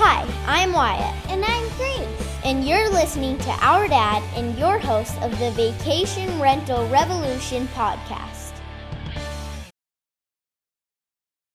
[0.00, 1.28] Hi, I'm Wyatt.
[1.28, 2.38] And I'm Grace.
[2.44, 8.52] And you're listening to our dad and your host of the Vacation Rental Revolution podcast.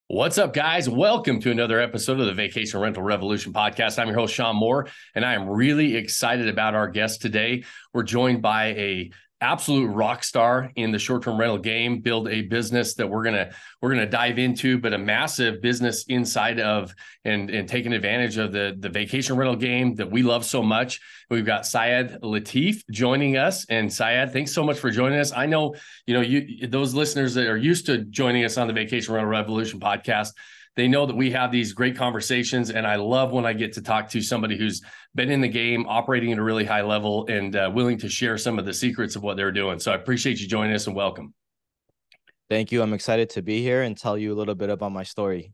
[0.07, 0.89] What's up, guys?
[0.89, 3.97] Welcome to another episode of the Vacation Rental Revolution podcast.
[3.97, 7.63] I'm your host, Shawn Moore, and I am really excited about our guest today.
[7.93, 9.11] We're joined by a
[9.43, 13.51] absolute rock star in the short-term rental game build a business that we're gonna
[13.81, 18.53] we're gonna dive into but a massive business inside of and and taking advantage of
[18.53, 21.01] the the vacation rental game that we love so much.
[21.29, 23.65] We've got syed Lateef joining us.
[23.65, 25.33] And syed thanks so much for joining us.
[25.33, 25.75] I know
[26.07, 29.29] you know you those listeners that are used to joining us on the vacation rental
[29.29, 30.29] revolution podcast
[30.75, 33.81] they know that we have these great conversations and i love when i get to
[33.81, 34.81] talk to somebody who's
[35.15, 38.37] been in the game operating at a really high level and uh, willing to share
[38.37, 39.79] some of the secrets of what they're doing.
[39.79, 41.33] So i appreciate you joining us and welcome.
[42.49, 42.81] Thank you.
[42.81, 45.53] I'm excited to be here and tell you a little bit about my story.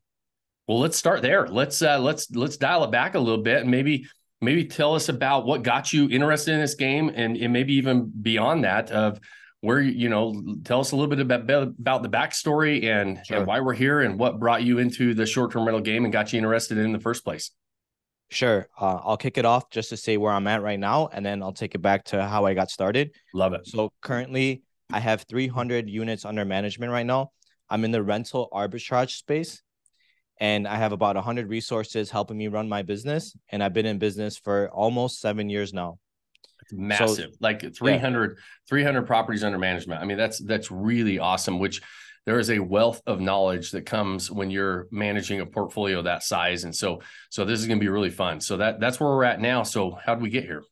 [0.67, 1.47] Well let's start there.
[1.47, 4.05] Let's uh, let's let's dial it back a little bit and maybe
[4.41, 8.11] maybe tell us about what got you interested in this game and, and maybe even
[8.21, 9.19] beyond that of
[9.61, 13.37] where you know tell us a little bit about about the backstory and, sure.
[13.37, 16.31] and why we're here and what brought you into the short-term rental game and got
[16.31, 17.51] you interested in the first place.
[18.29, 18.67] Sure.
[18.79, 21.41] Uh, i'll kick it off just to say where i'm at right now and then
[21.41, 23.11] i'll take it back to how i got started.
[23.33, 23.67] Love it.
[23.67, 27.31] So currently i have 300 units under management right now.
[27.69, 29.61] I'm in the rental arbitrage space
[30.39, 33.97] and i have about 100 resources helping me run my business and i've been in
[33.97, 35.99] business for almost seven years now
[36.71, 38.43] massive so, like 300 yeah.
[38.67, 40.01] 300 properties under management.
[40.01, 41.81] I mean that's that's really awesome which
[42.25, 46.63] there is a wealth of knowledge that comes when you're managing a portfolio that size.
[46.63, 48.41] And so so this is going to be really fun.
[48.41, 49.63] So that that's where we're at now.
[49.63, 50.63] So how did we get here?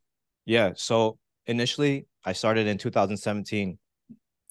[0.46, 1.18] Yeah so
[1.48, 3.78] initially i started in 2017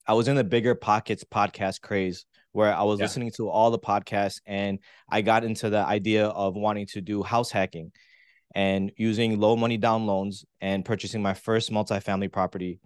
[0.06, 3.04] i was in the BiggerPockets podcast craze where i was yeah.
[3.04, 4.78] listening to all the podcasts and
[5.10, 7.92] i got into the idea of wanting to do house hacking
[8.54, 12.80] and using low money down loans and purchasing my first multifamily property.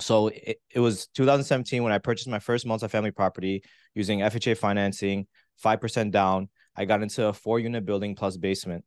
[0.00, 3.62] So it, it was 2017 when I purchased my first multifamily property
[3.94, 5.26] using FHA financing,
[5.62, 6.48] 5% down.
[6.76, 8.84] I got into a four unit building plus basement.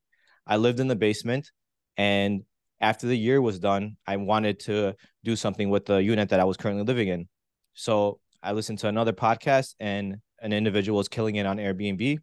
[0.48, 1.52] I lived in the basement
[1.98, 2.44] and
[2.82, 6.44] after the year was done, I wanted to do something with the unit that I
[6.44, 7.28] was currently living in.
[7.76, 12.18] So I listened to another podcast and an individual was killing it on Airbnb.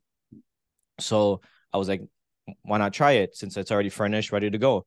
[0.98, 1.40] So
[1.72, 2.02] I was like,
[2.62, 4.86] why not try it since it's already furnished, ready to go?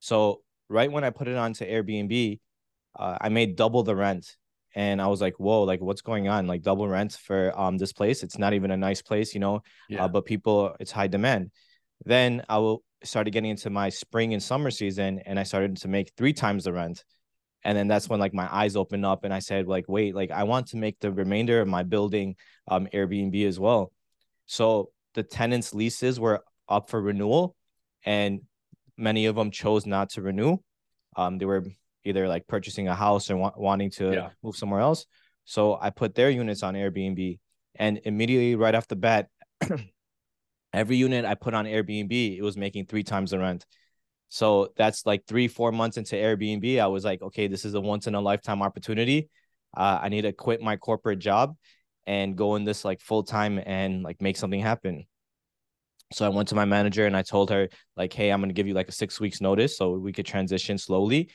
[0.00, 2.40] So right when I put it onto Airbnb,
[2.98, 4.36] uh, I made double the rent,
[4.74, 6.46] and I was like, whoa, like what's going on?
[6.46, 8.22] Like double rent for um this place.
[8.22, 9.56] It's not even a nice place, you know.
[9.56, 10.04] Uh, yeah.
[10.04, 11.50] Uh, but people, it's high demand.
[12.04, 15.88] Then I will started getting into my spring and summer season, and I started to
[15.88, 17.04] make three times the rent.
[17.64, 20.30] And then that's when like my eyes opened up, and I said like, wait, like
[20.30, 22.36] I want to make the remainder of my building
[22.68, 23.92] um Airbnb as well.
[24.46, 27.56] So the tenants' leases were up for renewal,
[28.04, 28.40] and
[28.96, 30.58] many of them chose not to renew.
[31.16, 31.64] Um, they were
[32.04, 34.30] either like purchasing a house or wa- wanting to yeah.
[34.42, 35.06] move somewhere else.
[35.44, 37.38] So I put their units on Airbnb,
[37.76, 39.28] and immediately right off the bat,
[40.72, 43.64] every unit I put on Airbnb, it was making three times the rent.
[44.28, 46.80] So that's like three, four months into Airbnb.
[46.80, 49.30] I was like, okay, this is a once in a lifetime opportunity.
[49.76, 51.54] Uh, I need to quit my corporate job
[52.06, 55.04] and go in this like full time and like make something happen.
[56.12, 58.54] So I went to my manager and I told her like, "Hey, I'm going to
[58.54, 61.30] give you like a 6 weeks notice so we could transition slowly."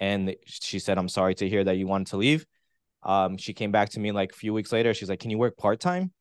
[0.00, 2.46] And she said, "I'm sorry to hear that you wanted to leave."
[3.02, 4.94] Um, she came back to me like a few weeks later.
[4.94, 6.12] She's like, "Can you work part-time?"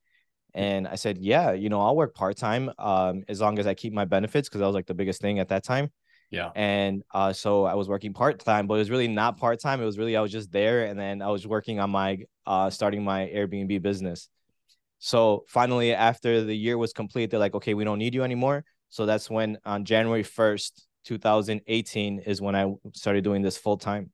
[0.54, 3.94] And I said, "Yeah, you know, I'll work part-time um as long as I keep
[3.94, 5.92] my benefits because that was like the biggest thing at that time."
[6.32, 6.52] Yeah.
[6.56, 9.82] And uh, so I was working part time, but it was really not part time.
[9.82, 12.70] It was really I was just there, and then I was working on my uh
[12.70, 14.30] starting my Airbnb business.
[15.06, 18.66] So finally, after the year was complete, they're like, okay, we don't need you anymore.
[18.90, 24.10] So that's when on January 1st, 2018 is when I started doing this full time.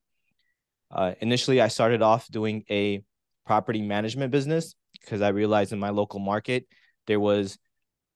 [0.94, 3.02] Uh, initially, I started off doing a
[3.46, 6.68] property management business because I realized in my local market,
[7.08, 7.58] there was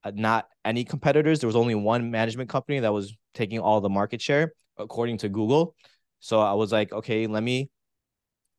[0.03, 1.39] uh, not any competitors.
[1.39, 5.29] There was only one management company that was taking all the market share, according to
[5.29, 5.75] Google.
[6.19, 7.69] So I was like, okay, let me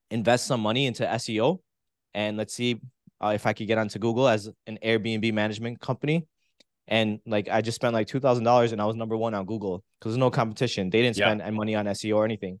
[0.09, 1.59] invest some money into SEO
[2.15, 2.81] and let's see
[3.23, 6.27] uh, if I could get onto Google as an Airbnb management company.
[6.87, 9.45] And like I just spent like two thousand dollars and I was number one on
[9.45, 10.89] Google because there's no competition.
[10.89, 11.49] They didn't spend yeah.
[11.49, 12.59] money on SEO or anything.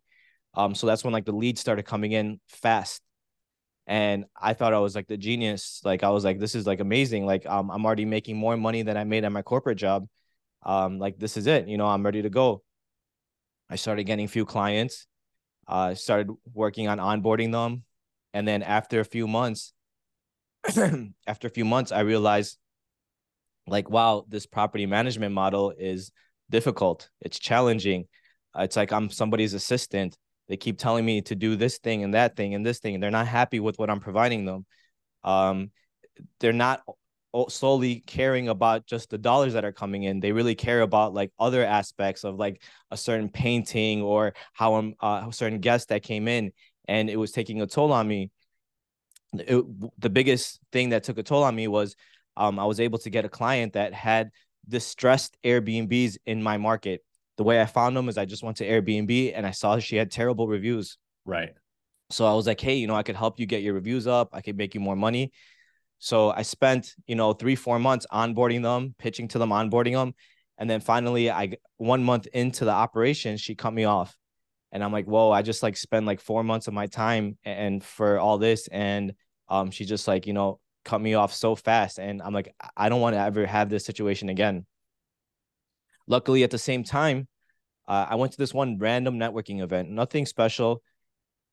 [0.53, 3.01] Um, so that's when like the leads started coming in fast.
[3.85, 5.81] And I thought I was like the genius.
[5.85, 7.25] Like I was like, this is like amazing.
[7.25, 10.07] Like um, I'm already making more money than I made at my corporate job.
[10.63, 11.69] Um, like this is it.
[11.69, 12.63] You know, I'm ready to go.
[13.69, 15.07] I started getting a few clients.
[15.67, 17.83] I uh, started working on onboarding them,
[18.33, 19.73] and then after a few months,
[21.27, 22.57] after a few months, I realized
[23.67, 26.11] like wow this property management model is
[26.49, 27.09] difficult.
[27.21, 28.05] It's challenging.
[28.57, 30.17] It's like i'm somebody's assistant.
[30.47, 33.03] They keep telling me to do this thing and that thing and this thing and
[33.03, 34.65] they're not happy with what i'm providing them.
[35.23, 35.71] Um
[36.39, 36.81] they're not
[37.49, 40.19] solely caring about just the dollars that are coming in.
[40.19, 44.95] They really care about like other aspects of like a certain painting or how i'm
[45.01, 46.51] uh, a certain guest that came in
[46.87, 48.31] and it was taking a toll on me
[49.33, 51.95] it, the biggest thing that took a toll on me was
[52.35, 54.29] um, I was able to get a client that had
[54.67, 57.03] distressed Airbnbs in my market.
[57.37, 59.95] The way I found them is I just went to Airbnb and I saw she
[59.95, 60.97] had terrible reviews.
[61.25, 61.53] Right.
[62.09, 64.29] So I was like, hey, you know, I could help you get your reviews up.
[64.33, 65.31] I could make you more money.
[65.99, 70.13] So I spent, you know, three, four months onboarding them, pitching to them, onboarding them.
[70.57, 74.15] And then finally, I one month into the operation, she cut me off.
[74.71, 77.83] And I'm like, whoa, I just like spend like four months of my time and
[77.83, 78.67] for all this.
[78.67, 79.13] And
[79.47, 81.99] um, she just like, you know, cut me off so fast.
[81.99, 84.65] And I'm like, I don't want to ever have this situation again.
[86.07, 87.27] Luckily, at the same time,
[87.87, 90.81] uh, I went to this one random networking event, nothing special,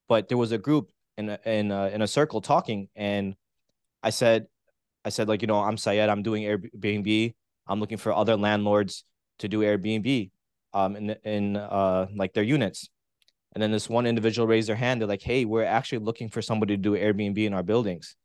[0.07, 3.35] but there was a group in a, in a, in a circle talking, and
[4.03, 4.47] I said,
[5.03, 7.33] I said like, you know, I'm Syed, I'm doing Airbnb,
[7.67, 9.03] I'm looking for other landlords
[9.39, 10.31] to do Airbnb,
[10.73, 12.89] um, in in uh like their units,
[13.55, 14.99] and then this one individual raised their hand.
[14.99, 18.17] They're like, hey, we're actually looking for somebody to do Airbnb in our buildings.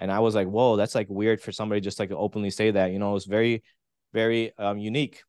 [0.00, 2.70] And I was like, whoa, that's like weird for somebody just like to openly say
[2.70, 2.90] that.
[2.90, 3.62] You know, it was very,
[4.14, 5.20] very um, unique.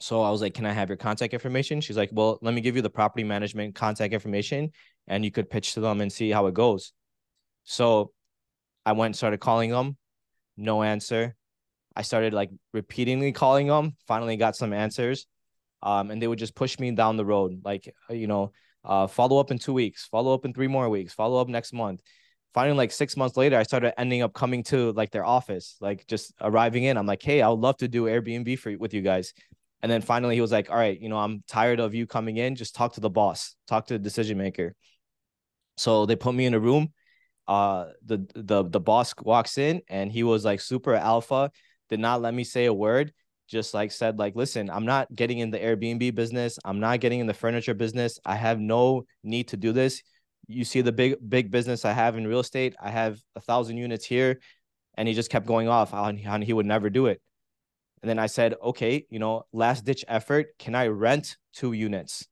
[0.00, 1.80] So I was like, can I have your contact information?
[1.80, 4.72] She's like, well, let me give you the property management contact information
[5.06, 6.92] and you could pitch to them and see how it goes.
[7.64, 8.12] So
[8.84, 9.96] I went started calling them,
[10.56, 11.36] no answer.
[11.94, 15.26] I started like repeatedly calling them, finally got some answers.
[15.82, 18.52] Um, and they would just push me down the road, like, you know,
[18.84, 21.72] uh, follow up in two weeks, follow up in three more weeks, follow up next
[21.72, 22.00] month.
[22.54, 26.06] Finally like six months later i started ending up coming to like their office like
[26.06, 26.96] just arriving in.
[26.96, 29.34] I'm like hey i would love to do airbnb for with you guys.
[29.82, 32.38] And then finally he was like all right you know i'm tired of you coming
[32.38, 32.56] in.
[32.56, 34.74] Just talk to the boss talk to the decision maker.
[35.76, 36.92] So they put me in a room.
[37.46, 41.50] Uh the the the boss walks in and he was like super alpha
[41.90, 43.12] did not let me say a word
[43.48, 47.20] just like said like listen i'm not getting in the airbnb business i'm not getting
[47.20, 50.02] in the furniture business i have no need to do this
[50.48, 52.74] you see the big big business I have in real estate.
[52.82, 54.40] I have a thousand units here,
[54.96, 57.20] and he just kept going off how he would never do it.
[58.02, 60.58] And then I said, okay, you know, last ditch effort.
[60.58, 62.26] Can I rent two units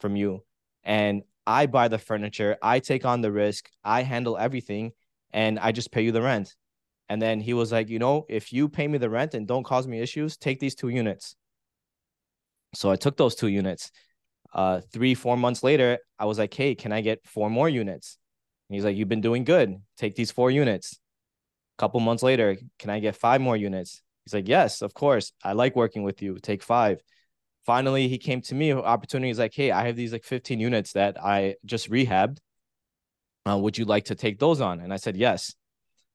[0.00, 0.42] from you?
[0.82, 4.92] And I buy the furniture, I take on the risk, I handle everything,
[5.32, 6.54] and I just pay you the rent.
[7.12, 9.64] And then he was like, you know, if you pay me the rent and don't
[9.64, 11.36] cause me issues, take these two units.
[12.74, 13.90] So I took those two units
[14.54, 18.18] uh, three, four months later, I was like, hey, can I get four more units?
[18.68, 19.76] And he's like, you've been doing good.
[19.96, 20.98] Take these four units.
[21.78, 24.02] A couple months later, can I get five more units?
[24.24, 25.32] He's like, yes, of course.
[25.42, 26.38] I like working with you.
[26.38, 27.00] Take five.
[27.64, 28.72] Finally, he came to me.
[28.72, 32.38] Opportunity is like, hey, I have these like 15 units that I just rehabbed.
[33.48, 34.80] Uh, would you like to take those on?
[34.80, 35.54] And I said, yes.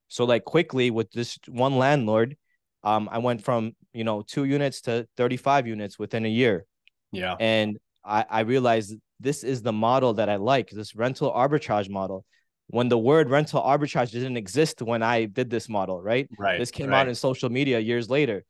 [0.08, 2.38] So like quickly with this one landlord,
[2.84, 6.66] um, I went from you know two units to 35 units within a year.
[7.12, 7.36] Yeah.
[7.40, 12.26] And I, I realized this is the model that I like, this rental arbitrage model.
[12.70, 16.28] When the word rental arbitrage didn't exist when I did this model, right?
[16.38, 16.60] Right.
[16.60, 17.00] This came right.
[17.00, 18.44] out in social media years later.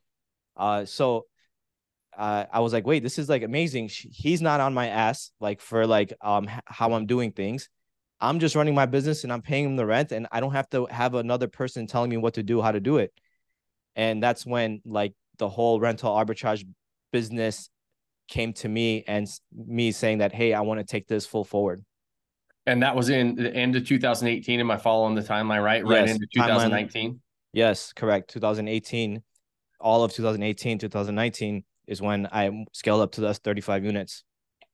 [0.55, 1.25] Uh, so
[2.17, 3.89] uh, I was like, wait, this is like amazing.
[3.91, 7.69] He's not on my ass, like for like um how I'm doing things.
[8.19, 10.69] I'm just running my business and I'm paying them the rent, and I don't have
[10.71, 13.13] to have another person telling me what to do, how to do it.
[13.95, 16.65] And that's when like the whole rental arbitrage
[17.11, 17.69] business
[18.27, 21.83] came to me and me saying that, hey, I want to take this full forward.
[22.65, 24.59] And that was in the end of 2018.
[24.59, 25.83] Am I following the timeline right?
[25.83, 27.11] Yes, right into 2019.
[27.11, 27.19] Timeline,
[27.53, 28.29] yes, correct.
[28.31, 29.23] 2018,
[29.79, 34.23] all of 2018, 2019 is when I scaled up to those 35 units.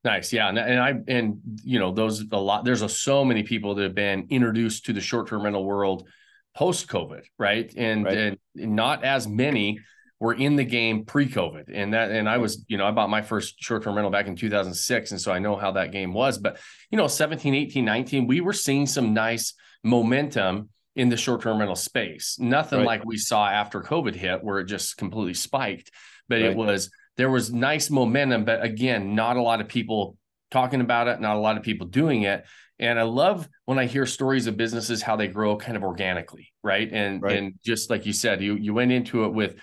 [0.03, 2.65] Nice, yeah, and, and I and you know those a lot.
[2.65, 6.07] There's a, so many people that have been introduced to the short term rental world
[6.55, 7.74] post COVID, right?
[7.75, 8.17] And right.
[8.17, 9.79] and not as many
[10.19, 11.65] were in the game pre-COVID.
[11.74, 14.38] And that and I was, you know, I bought my first short-term rental back in
[14.38, 18.27] 2006 and so I know how that game was, but you know, 17, 18, 19,
[18.27, 22.38] we were seeing some nice momentum in the short-term rental space.
[22.39, 22.86] Nothing right.
[22.86, 25.91] like we saw after COVID hit where it just completely spiked,
[26.29, 26.51] but right.
[26.51, 30.17] it was there was nice momentum, but again, not a lot of people
[30.51, 32.46] talking about it, not a lot of people doing it.
[32.79, 36.51] And I love when I hear stories of businesses how they grow kind of organically,
[36.63, 36.89] right?
[36.91, 37.38] And right.
[37.38, 39.55] and just like you said, you you went into it with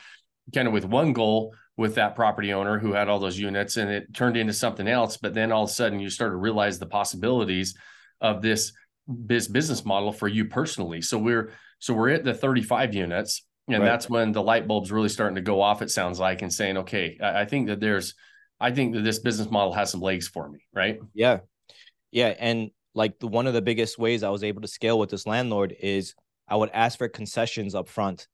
[0.55, 3.91] kind of with one goal with that property owner who had all those units and
[3.91, 6.79] it turned into something else but then all of a sudden you started to realize
[6.79, 7.75] the possibilities
[8.21, 8.73] of this
[9.27, 13.83] biz business model for you personally so we're so we're at the 35 units And
[13.83, 13.91] right.
[13.91, 16.79] that's when the light bulb's really starting to go off, it sounds like, and saying,
[16.79, 18.15] okay, I, I think that there's,
[18.59, 20.99] I think that this business model has some legs for me, right?
[21.15, 21.41] Yeah.
[22.11, 22.35] Yeah.
[22.39, 25.27] And like the one of the biggest ways I was able to scale with this
[25.27, 26.15] landlord is
[26.49, 28.27] I would ask for concessions up front.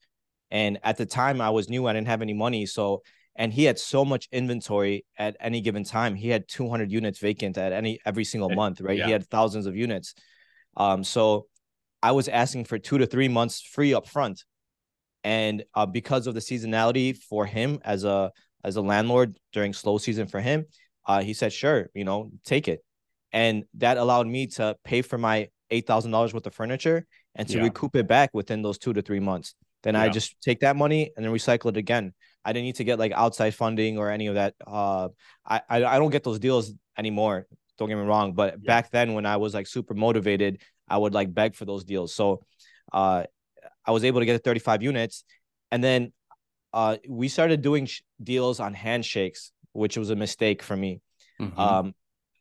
[0.51, 2.67] And at the time I was new, I didn't have any money.
[2.67, 3.03] So
[3.39, 6.15] and he had so much inventory at any given time.
[6.15, 8.97] He had 200 units vacant at any every single month, right?
[8.97, 9.07] Yeah.
[9.07, 10.15] He had thousands of units.
[10.77, 11.47] Um, so
[12.03, 14.45] I was asking for two to three months free up front,
[15.27, 18.31] and uh, because of the seasonality for him as a
[18.63, 20.67] as a landlord during slow season for him,
[21.05, 22.85] uh, he said, "Sure, you know, take it,"
[23.33, 27.05] and that allowed me to pay for my eight thousand dollars worth of furniture
[27.35, 27.65] and to yeah.
[27.65, 29.57] recoup it back within those two to three months.
[29.83, 30.03] Then yeah.
[30.03, 32.15] I just take that money and then recycle it again.
[32.45, 34.55] I didn't need to get like outside funding or any of that.
[34.65, 35.09] Uh,
[35.45, 37.49] I, I, I don't get those deals anymore.
[37.79, 38.67] Don't get me wrong, but yeah.
[38.67, 42.15] back then when I was like super motivated, I would like beg for those deals.
[42.15, 42.47] So,
[42.93, 43.25] uh,
[43.87, 45.25] I was able to get 35 units,
[45.71, 46.13] and then,
[46.73, 51.01] uh, we started doing sh- deals on handshakes, which was a mistake for me,
[51.41, 51.59] mm-hmm.
[51.59, 51.95] um,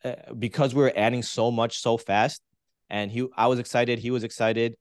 [0.04, 2.42] uh, because we were adding so much so fast,
[2.90, 4.76] and he, I was excited, he was excited,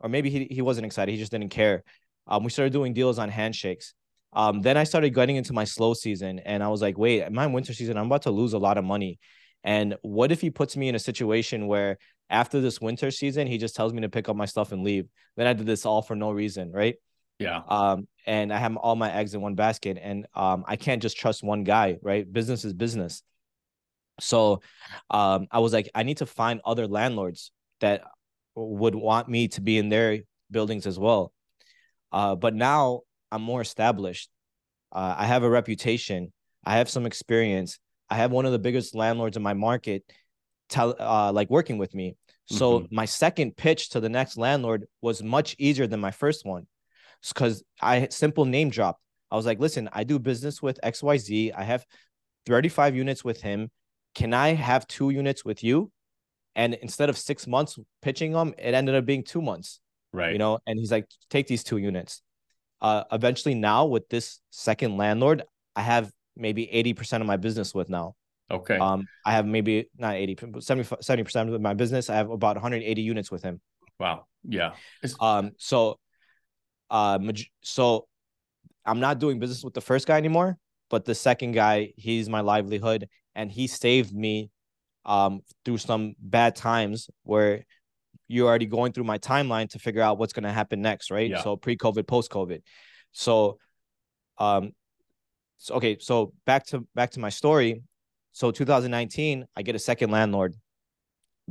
[0.00, 1.84] or maybe he he wasn't excited, he just didn't care.
[2.26, 3.94] Um, we started doing deals on handshakes
[4.32, 7.46] um, then I started getting into my slow season, and I was like, wait, my
[7.46, 9.18] winter season, I'm about to lose a lot of money.
[9.68, 11.98] And what if he puts me in a situation where
[12.30, 15.06] after this winter season, he just tells me to pick up my stuff and leave?
[15.36, 16.94] Then I did this all for no reason, right?
[17.38, 17.60] Yeah.
[17.68, 21.18] Um, and I have all my eggs in one basket, and um, I can't just
[21.18, 22.24] trust one guy, right?
[22.32, 23.22] Business is business.
[24.20, 24.62] So,
[25.10, 28.04] um, I was like, I need to find other landlords that
[28.54, 30.20] would want me to be in their
[30.50, 31.30] buildings as well.
[32.10, 34.30] Uh, but now I'm more established.
[34.90, 36.32] Uh, I have a reputation.
[36.64, 37.78] I have some experience.
[38.10, 40.04] I have one of the biggest landlords in my market,
[40.68, 42.16] tell uh, like working with me.
[42.46, 42.94] So mm-hmm.
[42.94, 46.66] my second pitch to the next landlord was much easier than my first one,
[47.28, 49.02] because I simple name dropped.
[49.30, 51.52] I was like, listen, I do business with X Y Z.
[51.52, 51.84] I have
[52.46, 53.70] 35 units with him.
[54.14, 55.92] Can I have two units with you?
[56.56, 59.80] And instead of six months pitching them, it ended up being two months.
[60.14, 60.32] Right.
[60.32, 62.22] You know, and he's like, take these two units
[62.80, 65.42] uh, eventually now with this second landlord,
[65.74, 68.14] I have maybe 80% of my business with now.
[68.50, 68.78] Okay.
[68.78, 72.08] Um, I have maybe not 80, 70, percent of my business.
[72.08, 73.60] I have about 180 units with him.
[73.98, 74.26] Wow.
[74.42, 74.72] Yeah.
[75.02, 75.98] It's- um, so,
[76.90, 77.18] uh,
[77.60, 78.06] so
[78.86, 80.56] I'm not doing business with the first guy anymore,
[80.88, 84.50] but the second guy, he's my livelihood and he saved me
[85.04, 87.64] um through some bad times where
[88.26, 91.30] you're already going through my timeline to figure out what's going to happen next, right?
[91.30, 91.42] Yeah.
[91.42, 92.60] So pre-COVID, post-COVID.
[93.12, 93.58] So
[94.38, 94.72] um
[95.58, 97.82] so okay, so back to back to my story.
[98.32, 100.54] So 2019, I get a second landlord.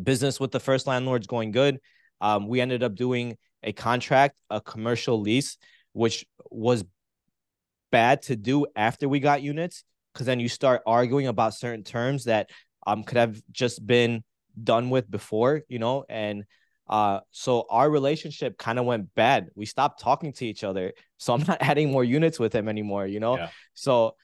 [0.02, 1.80] Business with the first landlord's going good.
[2.22, 5.58] Um, we ended up doing a contract, a commercial lease,
[5.94, 6.84] which was
[7.92, 9.84] bad to do after we got units
[10.14, 12.50] because then you start arguing about certain terms that
[12.86, 14.24] um could have just been
[14.62, 16.46] done with before, you know, and
[16.90, 19.50] uh, so our relationship kind of went bad.
[19.56, 20.94] We stopped talking to each other.
[21.18, 23.38] So I'm not adding more units with him anymore, you know?
[23.38, 23.50] Yeah.
[23.74, 24.16] So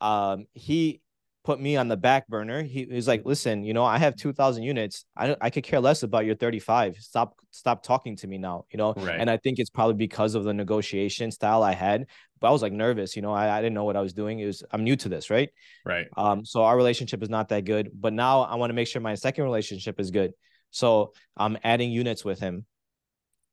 [0.00, 1.00] um he
[1.44, 2.62] put me on the back burner.
[2.62, 5.04] He, was like, listen, you know, I have 2000 units.
[5.16, 6.96] I I could care less about your 35.
[6.98, 8.94] Stop, stop talking to me now, you know?
[8.96, 9.18] Right.
[9.18, 12.06] And I think it's probably because of the negotiation style I had,
[12.40, 14.38] but I was like nervous, you know, I, I didn't know what I was doing.
[14.38, 15.30] It was, I'm new to this.
[15.30, 15.50] Right.
[15.84, 16.06] Right.
[16.16, 19.02] Um, so our relationship is not that good, but now I want to make sure
[19.02, 20.32] my second relationship is good.
[20.72, 22.66] So I'm adding units with him.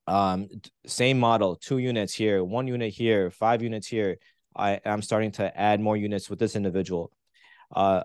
[0.07, 0.47] Um,
[0.87, 4.17] same model, two units here, one unit here, five units here.
[4.55, 7.11] I am starting to add more units with this individual.
[7.75, 8.03] Uh,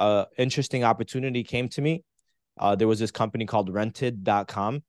[0.00, 2.02] a interesting opportunity came to me.
[2.58, 4.82] Uh, there was this company called rented.com.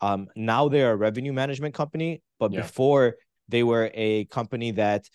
[0.00, 2.62] Um, now they're a revenue management company, but yeah.
[2.62, 3.14] before
[3.48, 5.08] they were a company that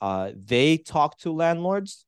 [0.00, 2.06] uh, they talked to landlords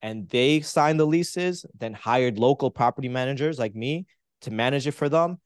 [0.00, 4.06] and they signed the leases, then hired local property managers like me
[4.42, 5.38] to manage it for them.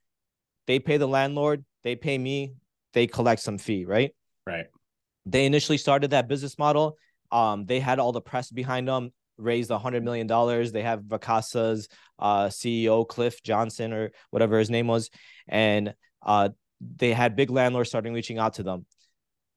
[0.67, 2.55] They pay the landlord, they pay me,
[2.93, 4.15] they collect some fee, right?
[4.47, 4.67] Right.
[5.25, 6.97] They initially started that business model.
[7.31, 10.73] Um, they had all the press behind them, raised a hundred million dollars.
[10.73, 11.89] They have Vacasa's
[12.19, 15.11] uh, CEO Cliff Johnson or whatever his name was,
[15.49, 16.51] and uh,
[16.81, 18.87] they had big landlords starting reaching out to them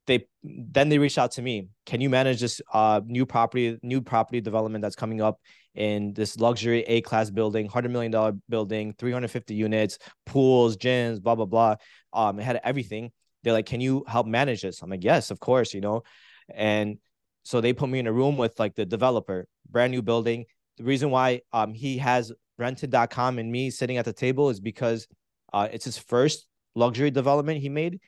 [0.10, 1.70] they then they reached out to me.
[1.86, 5.40] Can you manage this uh new property new property development that's coming up
[5.76, 10.76] in this luxury A class building, hundred million dollar building, three hundred fifty units, pools,
[10.78, 11.76] gyms, blah blah blah.
[12.12, 13.12] Um, it had everything.
[13.44, 14.82] They're like, can you help manage this?
[14.82, 16.02] I'm like, yes, of course, you know,
[16.54, 16.98] and
[17.44, 20.46] so they put me in a room with like the developer, brand new building.
[20.78, 25.08] The reason why um he has rented.com and me sitting at the table is because
[25.54, 28.00] uh it's his first luxury development he made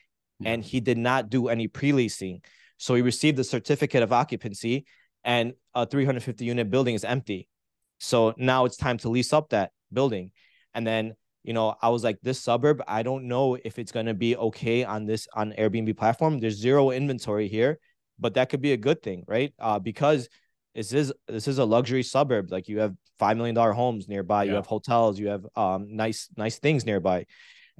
[0.46, 2.42] and he did not do any pre-leasing.
[2.78, 4.86] So he received the certificate of occupancy
[5.24, 7.48] and a 350 unit building is empty.
[7.98, 10.32] So now it's time to lease up that building.
[10.74, 14.06] And then, you know, I was like, this suburb, I don't know if it's going
[14.06, 16.38] to be okay on this on Airbnb platform.
[16.38, 17.78] There's zero inventory here,
[18.18, 19.52] but that could be a good thing, right?
[19.58, 20.28] Uh, because
[20.74, 22.50] this is this is a luxury suburb.
[22.50, 24.50] Like you have five million dollar homes nearby, yeah.
[24.50, 27.26] you have hotels, you have um nice nice things nearby.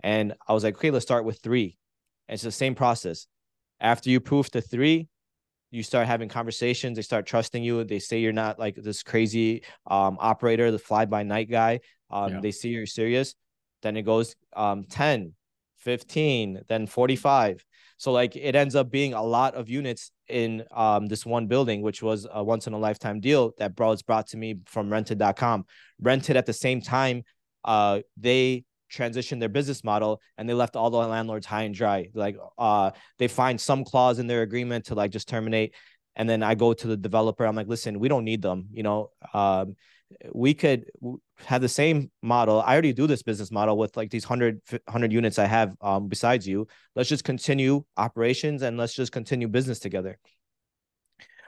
[0.03, 1.79] And I was like, okay, let's start with three.
[2.29, 3.27] It's the same process.
[3.81, 5.09] After you prove to three,
[5.71, 6.97] you start having conversations.
[6.97, 7.83] They start trusting you.
[7.85, 11.81] They say you're not like this crazy um, operator, the fly by night guy.
[12.11, 12.41] Um, yeah.
[12.41, 13.35] They see you're serious.
[13.81, 15.33] Then it goes um, 10,
[15.79, 17.65] 15, then 45.
[17.97, 21.83] So like it ends up being a lot of units in um, this one building,
[21.83, 25.65] which was a once in a lifetime deal that was brought to me from rented.com.
[26.01, 27.23] Rented at the same time,
[27.65, 32.09] uh, they transitioned their business model and they left all the landlords high and dry.
[32.15, 35.75] Like uh they find some clause in their agreement to like just terminate.
[36.15, 37.47] And then I go to the developer.
[37.47, 38.69] I'm like, listen, we don't need them.
[38.71, 39.77] You know, um,
[40.35, 40.85] we could
[41.47, 42.61] have the same model.
[42.61, 46.09] I already do this business model with like these 100, 100 units I have um,
[46.09, 46.67] besides you.
[46.95, 50.19] Let's just continue operations and let's just continue business together.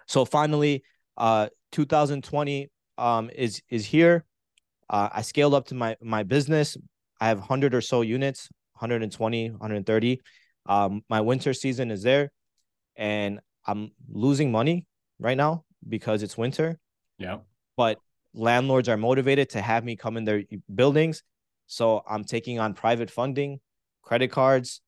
[0.07, 0.83] So finally,
[1.17, 4.25] uh, 2020 um, is is here.
[4.89, 6.77] Uh, I scaled up to my my business
[7.25, 10.21] I have 100 or so units, 120, 130.
[10.67, 12.31] Um, my winter season is there
[12.97, 14.87] and I'm losing money
[15.19, 16.79] right now because it's winter.
[17.17, 17.39] Yeah.
[17.79, 17.99] But
[18.35, 20.43] landlords are motivated to have me come in their
[20.75, 21.23] buildings.
[21.67, 23.59] So I'm taking on private funding,
[24.03, 24.83] credit cards.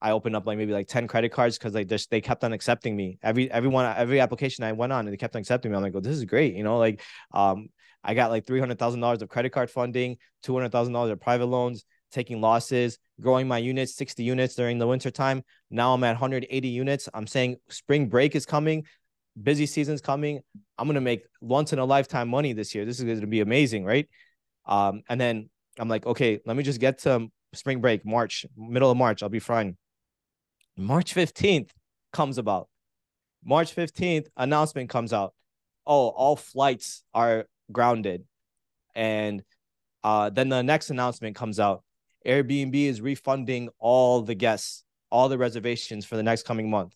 [0.00, 2.54] I opened up like maybe like 10 credit cards because like just they kept on
[2.54, 3.18] accepting me.
[3.22, 5.76] Every everyone, every application I went on, and they kept on accepting me.
[5.76, 6.54] I'm like, oh, this is great.
[6.54, 7.68] You know, like um,
[8.04, 11.10] I got like three hundred thousand dollars of credit card funding, two hundred thousand dollars
[11.10, 15.42] of private loans, taking losses, growing my units, sixty units during the winter time.
[15.70, 17.08] Now I'm at 180 units.
[17.14, 18.84] I'm saying spring break is coming,
[19.40, 20.40] busy season's coming.
[20.78, 22.84] I'm gonna make once in a lifetime money this year.
[22.84, 24.08] This is gonna be amazing, right?
[24.66, 28.90] Um, and then I'm like, okay, let me just get to spring break, March, middle
[28.90, 29.22] of March.
[29.22, 29.76] I'll be fine.
[30.76, 31.70] March 15th
[32.12, 32.68] comes about.
[33.44, 35.34] March 15th, announcement comes out.
[35.86, 38.24] Oh, all flights are grounded.
[38.94, 39.42] And
[40.04, 41.82] uh, then the next announcement comes out.
[42.26, 46.94] Airbnb is refunding all the guests, all the reservations for the next coming month.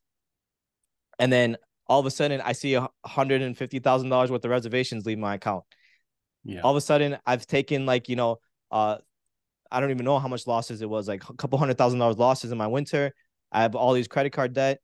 [1.19, 1.57] And then
[1.89, 5.65] all of a sudden, I see $150,000 worth of reservations leave my account.
[6.45, 6.61] Yeah.
[6.61, 8.39] All of a sudden, I've taken like, you know,
[8.71, 8.99] uh,
[9.71, 12.19] I don't even know how much losses it was, like a couple hundred thousand dollars
[12.19, 13.13] losses in my winter.
[13.51, 14.81] I have all these credit card debt.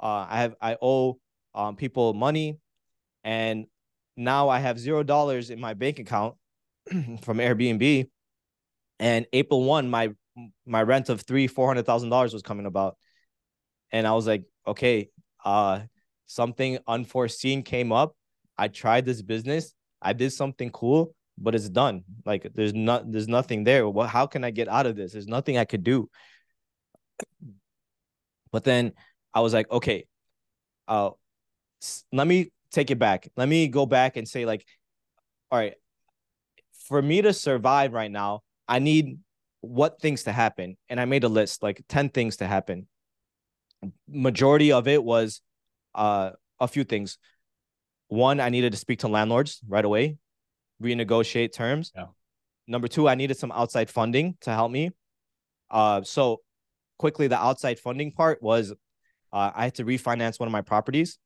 [0.00, 1.18] Uh, I have I owe
[1.54, 2.58] um, people money,
[3.24, 3.66] and
[4.16, 6.36] now I have zero dollars in my bank account
[7.22, 8.08] from Airbnb.
[8.98, 10.10] And April one, my
[10.66, 12.96] my rent of three four hundred thousand dollars was coming about,
[13.90, 15.08] and I was like, okay,
[15.44, 15.80] uh,
[16.26, 18.14] something unforeseen came up.
[18.56, 19.74] I tried this business.
[20.00, 22.04] I did something cool, but it's done.
[22.24, 23.88] Like there's not there's nothing there.
[23.88, 25.12] Well, how can I get out of this?
[25.12, 26.08] There's nothing I could do.
[28.50, 28.92] But then
[29.32, 30.06] I was like, okay,
[30.86, 31.10] uh,
[32.12, 33.28] let me take it back.
[33.36, 34.64] Let me go back and say, like,
[35.50, 35.74] all right,
[36.88, 39.18] for me to survive right now, I need
[39.60, 40.76] what things to happen.
[40.88, 42.88] And I made a list, like 10 things to happen.
[44.08, 45.40] Majority of it was
[45.94, 46.30] uh
[46.60, 47.18] a few things.
[48.08, 50.18] One, I needed to speak to landlords right away,
[50.82, 51.92] renegotiate terms.
[51.94, 52.06] Yeah.
[52.68, 54.90] Number two, I needed some outside funding to help me.
[55.70, 56.40] Uh, so
[56.98, 58.72] quickly, the outside funding part was
[59.32, 61.18] uh, I had to refinance one of my properties,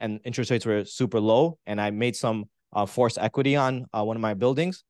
[0.00, 4.04] and interest rates were super low, and I made some uh, forced equity on uh,
[4.04, 4.84] one of my buildings.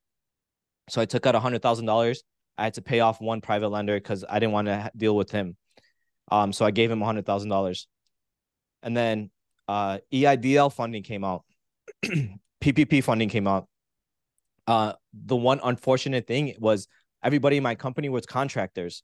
[0.89, 2.23] So I took out a hundred thousand dollars.
[2.57, 5.31] I had to pay off one private lender because I didn't want to deal with
[5.31, 5.57] him.
[6.31, 7.89] Um, so I gave him a hundred thousand dollars,
[8.83, 9.31] and then
[9.69, 11.45] uh, EIDL funding came out,
[12.05, 13.69] PPP funding came out.
[14.67, 16.87] Uh, the one unfortunate thing was
[17.23, 19.03] everybody in my company was contractors.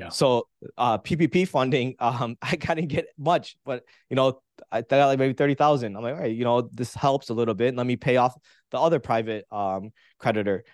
[0.00, 0.08] Yeah.
[0.08, 5.18] So uh PPP funding, um, I didn't get much, but you know, I got like
[5.18, 5.96] maybe thirty thousand.
[5.96, 7.74] I'm like, all right, you know, this helps a little bit.
[7.76, 8.36] Let me pay off
[8.70, 10.64] the other private um creditor,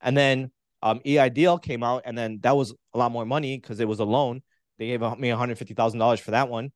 [0.00, 0.50] and then
[0.82, 4.00] um EIDL came out, and then that was a lot more money because it was
[4.00, 4.42] a loan.
[4.78, 6.72] They gave me one hundred fifty thousand dollars for that one,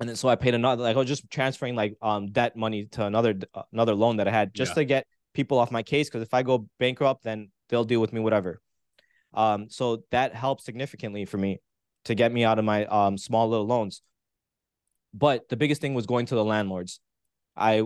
[0.00, 0.82] and then so I paid another.
[0.82, 4.28] Like I was just transferring like um debt money to another uh, another loan that
[4.28, 4.74] I had just yeah.
[4.76, 6.08] to get people off my case.
[6.08, 8.60] Because if I go bankrupt, then they'll deal with me whatever.
[9.34, 11.60] Um, so that helped significantly for me
[12.04, 14.02] to get me out of my um, small little loans.
[15.12, 17.00] But the biggest thing was going to the landlords.
[17.56, 17.82] I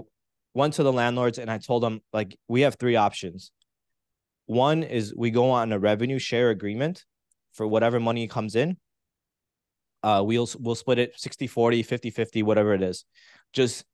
[0.53, 3.51] went to the landlords and I told them, like, we have three options.
[4.47, 7.05] One is we go on a revenue share agreement
[7.53, 8.77] for whatever money comes in.
[10.03, 13.07] Uh, we'll we'll split it 60 40, 50 50, whatever it is.
[13.55, 13.87] Just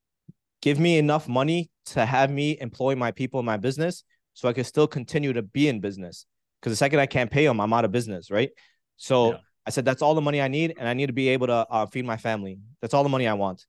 [0.61, 4.03] give me enough money to have me employ my people in my business
[4.35, 6.27] so I can still continue to be in business.
[6.61, 8.51] Because the second I can't pay them, I'm out of business, right?
[8.97, 9.39] So yeah.
[9.67, 10.75] I said, that's all the money I need.
[10.79, 12.59] And I need to be able to uh, feed my family.
[12.81, 13.65] That's all the money I want.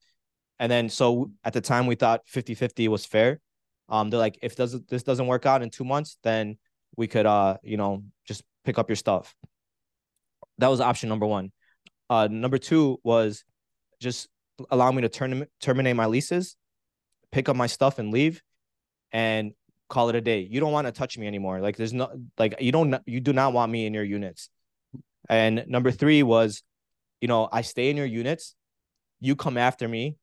[0.59, 3.39] And then, so at the time, we thought 50 50 was fair.
[3.89, 6.57] Um, they're like, if does this doesn't work out in two months, then
[6.95, 9.35] we could, uh, you know, just pick up your stuff.
[10.59, 11.51] That was option number one.
[12.09, 13.43] Uh, number two was
[13.99, 14.29] just
[14.69, 16.55] allow me to term- terminate my leases,
[17.31, 18.41] pick up my stuff and leave,
[19.11, 19.53] and
[19.91, 20.47] call it a day.
[20.49, 21.59] You don't want to touch me anymore.
[21.59, 24.49] Like there's no like you don't you do not want me in your units.
[25.29, 26.63] And number three was,
[27.19, 28.55] you know, I stay in your units,
[29.19, 30.15] you come after me,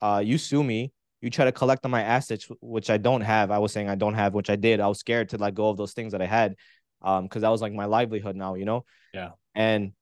[0.00, 3.50] uh, you sue me, you try to collect on my assets, which I don't have.
[3.50, 4.78] I was saying I don't have, which I did.
[4.78, 6.54] I was scared to let go of those things that I had,
[7.02, 8.84] um, because that was like my livelihood now, you know.
[9.12, 9.30] Yeah.
[9.54, 9.92] And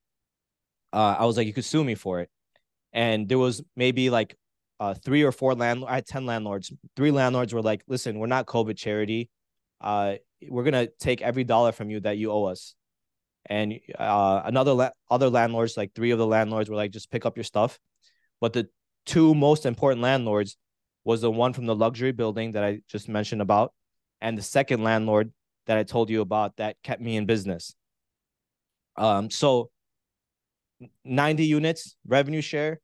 [0.93, 2.29] uh, I was like, you could sue me for it,
[2.93, 4.37] and there was maybe like
[4.79, 5.91] uh three or four landlords.
[5.91, 6.73] I had ten landlords.
[6.97, 9.31] Three landlords were like, listen, we're not COVID charity.
[9.81, 10.15] Uh,
[10.49, 12.75] we're gonna take every dollar from you that you owe us.
[13.49, 17.25] And uh, another la- other landlords, like three of the landlords, were like, just pick
[17.25, 17.79] up your stuff.
[18.41, 18.69] But the
[19.05, 20.57] two most important landlords
[21.05, 23.73] was the one from the luxury building that I just mentioned about,
[24.21, 25.33] and the second landlord
[25.67, 27.75] that I told you about that kept me in business.
[28.97, 29.71] Um, so
[31.05, 32.81] 90 units revenue share,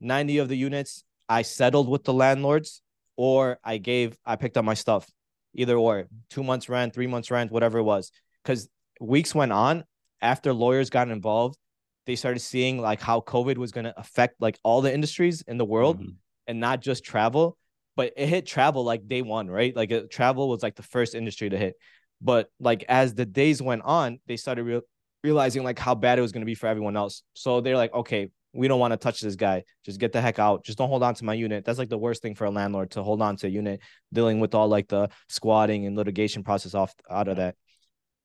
[0.00, 2.82] 90 of the units I settled with the landlords
[3.16, 5.08] or I gave I picked up my stuff.
[5.54, 8.10] Either or, two months rent, three months rent, whatever it was.
[8.42, 8.68] Because
[9.00, 9.84] weeks went on
[10.22, 11.58] after lawyers got involved,
[12.06, 15.58] they started seeing like how COVID was going to affect like all the industries in
[15.58, 16.10] the world mm-hmm.
[16.46, 17.58] and not just travel
[17.96, 19.74] but it hit travel like day one, right?
[19.76, 21.74] Like it, travel was like the first industry to hit.
[22.20, 24.80] But like as the days went on, they started re-
[25.22, 27.22] realizing like how bad it was going to be for everyone else.
[27.34, 29.64] So they're like, okay, we don't want to touch this guy.
[29.84, 30.64] Just get the heck out.
[30.64, 31.64] Just don't hold on to my unit.
[31.64, 33.80] That's like the worst thing for a landlord to hold on to a unit,
[34.12, 37.56] dealing with all like the squatting and litigation process off out of that.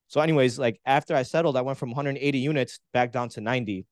[0.08, 3.86] So, anyways, like after I settled, I went from 180 units back down to 90,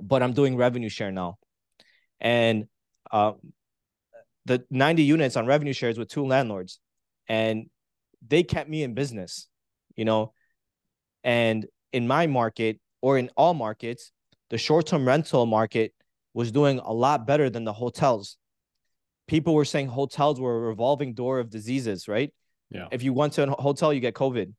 [0.00, 1.38] but I'm doing revenue share now.
[2.20, 2.66] And
[3.10, 3.32] uh,
[4.46, 6.78] the 90 units on revenue shares with two landlords
[7.28, 7.68] and
[8.26, 9.48] they kept me in business
[9.96, 10.32] you know
[11.22, 14.12] and in my market or in all markets
[14.50, 15.92] the short-term rental market
[16.32, 18.36] was doing a lot better than the hotels
[19.26, 22.32] people were saying hotels were a revolving door of diseases right
[22.70, 24.52] yeah if you went to a hotel you get covid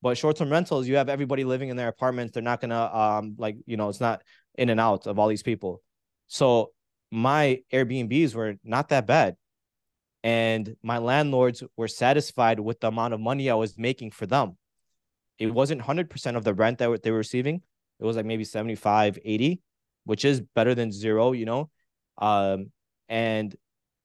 [0.00, 3.56] but short-term rentals you have everybody living in their apartments they're not gonna um like
[3.66, 4.22] you know it's not
[4.56, 5.82] in and out of all these people
[6.26, 6.72] so
[7.12, 9.36] my Airbnbs were not that bad.
[10.24, 14.56] And my landlords were satisfied with the amount of money I was making for them.
[15.38, 17.62] It wasn't 100% of the rent that they were receiving.
[18.02, 19.60] It was like maybe 75, 80,
[20.04, 21.70] which is better than zero, you know?
[22.18, 22.72] Um,
[23.08, 23.54] and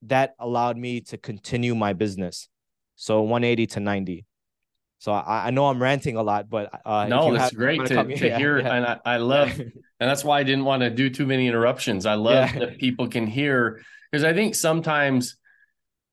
[0.04, 2.48] that allowed me to continue my business.
[2.96, 4.26] So 180 to 90.
[5.00, 8.28] So I, I know I'm ranting a lot, but uh, no, it's great to, to
[8.28, 8.74] yeah, hear, yeah.
[8.76, 12.06] and I, I love, and that's why I didn't want to do too many interruptions.
[12.06, 12.60] I love yeah.
[12.60, 13.82] that people can hear
[14.12, 15.38] because I think sometimes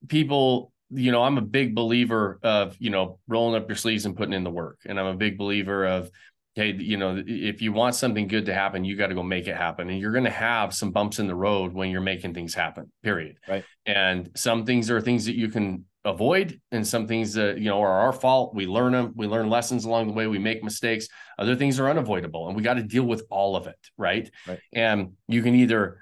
[0.08, 4.16] people, you know, I'm a big believer of you know rolling up your sleeves and
[4.16, 6.10] putting in the work, and I'm a big believer of
[6.54, 9.48] hey, you know, if you want something good to happen, you got to go make
[9.48, 9.90] it happen.
[9.90, 12.92] And you're going to have some bumps in the road when you're making things happen,
[13.02, 13.38] period.
[13.48, 13.64] Right.
[13.86, 17.80] And some things are things that you can avoid and some things that you know
[17.80, 21.08] are our fault we learn them we learn lessons along the way we make mistakes
[21.38, 24.30] other things are unavoidable and we got to deal with all of it right?
[24.46, 25.98] right and you can either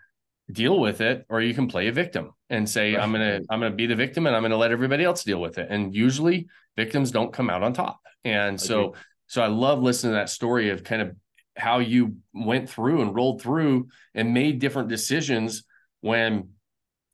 [0.51, 3.03] deal with it or you can play a victim and say right.
[3.03, 5.57] i'm gonna i'm gonna be the victim and i'm gonna let everybody else deal with
[5.57, 8.95] it and usually victims don't come out on top and so
[9.33, 11.17] so i love listening to that story of kind of
[11.57, 15.65] how you went through and rolled through and made different decisions
[16.01, 16.49] when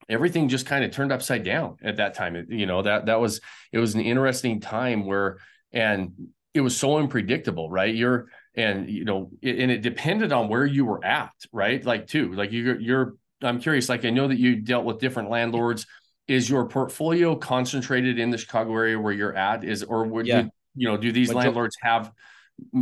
[0.09, 2.47] everything just kind of turned upside down at that time.
[2.49, 3.41] You know, that that was
[3.73, 5.39] it was an interesting time where
[5.73, 6.13] and
[6.55, 7.95] it was so unpredictable, right?
[7.95, 11.85] You're and you know, it, and it depended on where you were at, right?
[11.85, 15.31] Like too, like you're you're I'm curious, like I know that you dealt with different
[15.31, 15.87] landlords.
[16.27, 19.65] Is your portfolio concentrated in the Chicago area where you're at?
[19.65, 20.43] Is or would yeah.
[20.43, 22.13] you you know do these landlords have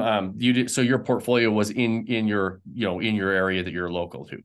[0.01, 3.63] um you did so your portfolio was in in your you know in your area
[3.63, 4.39] that you're local to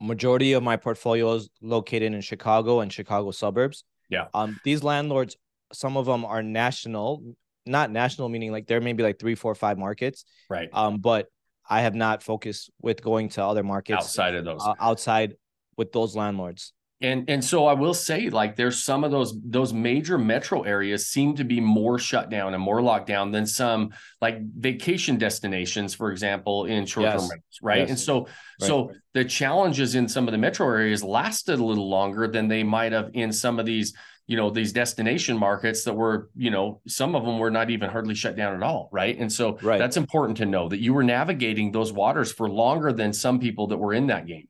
[0.00, 3.84] majority of my portfolio is located in Chicago and Chicago suburbs.
[4.08, 4.26] Yeah.
[4.34, 5.36] Um, these landlords,
[5.72, 7.22] some of them are national,
[7.66, 10.24] not national, meaning like there may be like three, four, five markets.
[10.48, 10.68] Right.
[10.72, 11.26] Um, but
[11.68, 15.34] I have not focused with going to other markets outside of those, uh, outside
[15.76, 16.72] with those landlords.
[17.00, 21.08] And and so I will say, like, there's some of those those major metro areas
[21.08, 25.94] seem to be more shut down and more locked down than some like vacation destinations,
[25.94, 27.30] for example, in short term yes.
[27.30, 27.78] rentals, right?
[27.80, 27.90] Yes.
[27.90, 28.28] And so right.
[28.60, 32.62] so the challenges in some of the metro areas lasted a little longer than they
[32.62, 33.92] might have in some of these
[34.26, 37.90] you know these destination markets that were you know some of them were not even
[37.90, 39.78] hardly shut down at all right and so right.
[39.78, 43.66] that's important to know that you were navigating those waters for longer than some people
[43.66, 44.48] that were in that game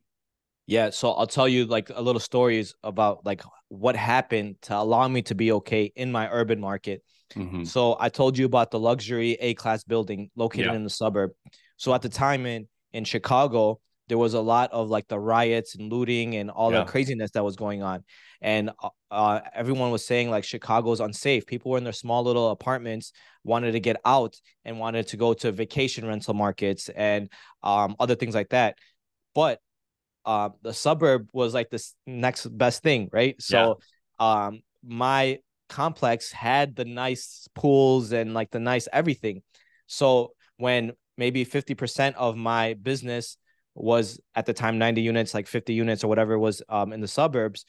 [0.66, 5.07] yeah, so I'll tell you like a little stories about like what happened to allow
[5.09, 7.03] me to be okay in my urban market.
[7.35, 7.64] Mm-hmm.
[7.64, 10.74] So I told you about the luxury A class building located yeah.
[10.74, 11.33] in the suburb.
[11.77, 15.74] So at the time in in Chicago, there was a lot of like the riots
[15.74, 16.81] and looting and all yeah.
[16.81, 18.05] the craziness that was going on,
[18.40, 21.46] and uh, uh, everyone was saying like Chicago's unsafe.
[21.46, 25.35] People were in their small little apartments, wanted to get out and wanted to go
[25.35, 27.31] to vacation rental markets and
[27.62, 28.79] um, other things like that.
[29.35, 29.61] But
[30.24, 33.40] uh, the suburb was like this next best thing, right?
[33.40, 33.78] So,
[34.20, 34.46] yeah.
[34.46, 39.42] um, my complex had the nice pools and like the nice everything.
[39.87, 43.37] So when maybe 50% of my business
[43.74, 47.08] was at the time 90 units, like 50 units or whatever was um, in the
[47.08, 47.64] suburbs,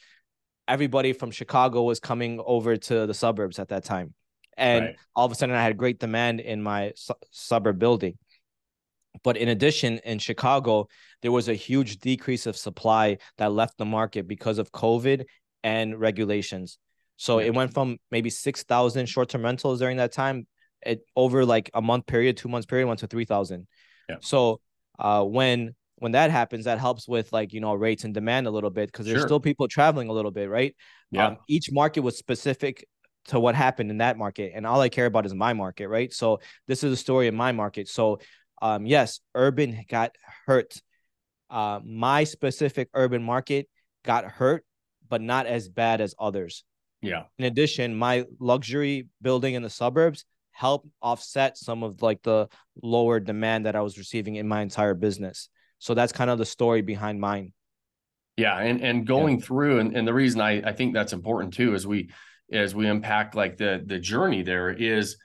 [0.67, 4.13] everybody from Chicago was coming over to the suburbs at that time.
[4.57, 4.95] And right.
[5.15, 8.17] all of a sudden I had great demand in my su- suburb building.
[9.23, 10.87] But in addition, in Chicago,
[11.21, 15.25] there was a huge decrease of supply that left the market because of COVID
[15.63, 16.77] and regulations.
[17.17, 20.47] So it went from maybe 6,000 short term rentals during that time.
[20.85, 23.67] It over like a month period, two months period, went to 3,000.
[24.09, 24.17] Yeah.
[24.21, 24.59] So
[24.99, 28.51] uh, when when that happens, that helps with like you know rates and demand a
[28.51, 29.27] little bit because there's sure.
[29.27, 30.75] still people traveling a little bit, right?
[31.11, 31.27] Yeah.
[31.27, 32.85] Um, each market was specific
[33.27, 36.13] to what happened in that market, and all I care about is my market, right?
[36.13, 37.87] So this is a story in my market.
[37.87, 38.19] So
[38.61, 40.15] um, yes, urban got
[40.45, 40.79] hurt.
[41.49, 43.67] Uh, my specific urban market
[44.03, 44.65] got hurt,
[45.07, 46.63] but not as bad as others.
[47.01, 47.23] Yeah.
[47.37, 52.47] In addition, my luxury building in the suburbs helped offset some of like the
[52.81, 55.49] lower demand that I was receiving in my entire business.
[55.79, 57.53] So that's kind of the story behind mine.
[58.37, 59.45] Yeah, and and going yeah.
[59.45, 62.09] through and, and the reason I, I think that's important too is we
[62.51, 65.17] as we unpack like the the journey there is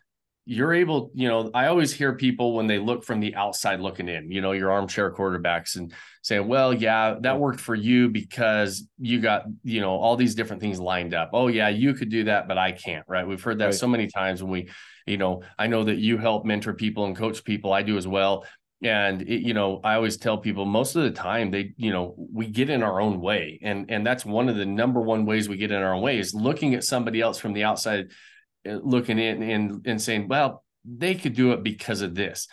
[0.50, 4.08] you're able, you know, I always hear people when they look from the outside looking
[4.08, 8.84] in, you know, your armchair quarterbacks and saying, well, yeah, that worked for you because
[8.98, 11.30] you got, you know, all these different things lined up.
[11.32, 13.24] Oh, yeah, you could do that, but I can't, right?
[13.24, 13.74] We've heard that right.
[13.74, 14.68] so many times when we,
[15.06, 17.72] you know, I know that you help mentor people and coach people.
[17.72, 18.44] I do as well.
[18.82, 22.16] And it, you know, I always tell people most of the time they, you know,
[22.16, 25.50] we get in our own way, and and that's one of the number one ways
[25.50, 28.06] we get in our own way is looking at somebody else from the outside
[28.64, 32.48] looking in and and saying, well, they could do it because of this.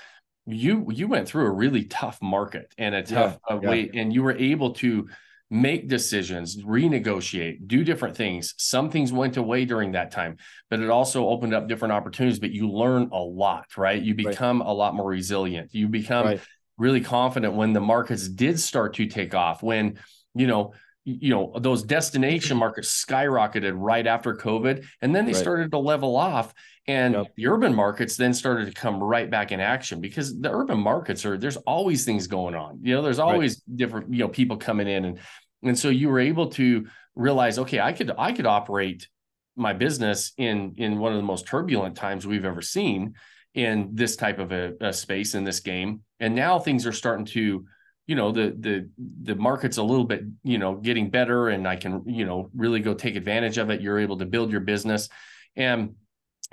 [0.46, 3.70] You you went through a really tough market and a tough yeah, uh, yeah.
[3.70, 5.08] way, and you were able to
[5.50, 8.54] make decisions, renegotiate, do different things.
[8.58, 10.38] Some things went away during that time,
[10.70, 12.40] but it also opened up different opportunities.
[12.40, 14.02] But you learn a lot, right?
[14.02, 14.70] You become right.
[14.70, 15.74] a lot more resilient.
[15.74, 16.42] You become right.
[16.78, 19.64] really confident when the markets did start to take off.
[19.64, 20.00] When
[20.34, 20.74] you know
[21.08, 25.42] you know those destination markets skyrocketed right after covid and then they right.
[25.42, 26.54] started to level off
[26.86, 27.28] and yep.
[27.36, 31.26] the urban markets then started to come right back in action because the urban markets
[31.26, 33.78] are there's always things going on you know there's always right.
[33.78, 35.20] different you know people coming in and
[35.64, 39.08] and so you were able to realize okay i could i could operate
[39.56, 43.14] my business in in one of the most turbulent times we've ever seen
[43.54, 47.26] in this type of a, a space in this game and now things are starting
[47.26, 47.66] to
[48.08, 48.90] you know the the
[49.24, 52.80] the market's a little bit you know getting better and i can you know really
[52.80, 53.82] go take advantage of it.
[53.82, 55.10] You're able to build your business
[55.56, 55.96] and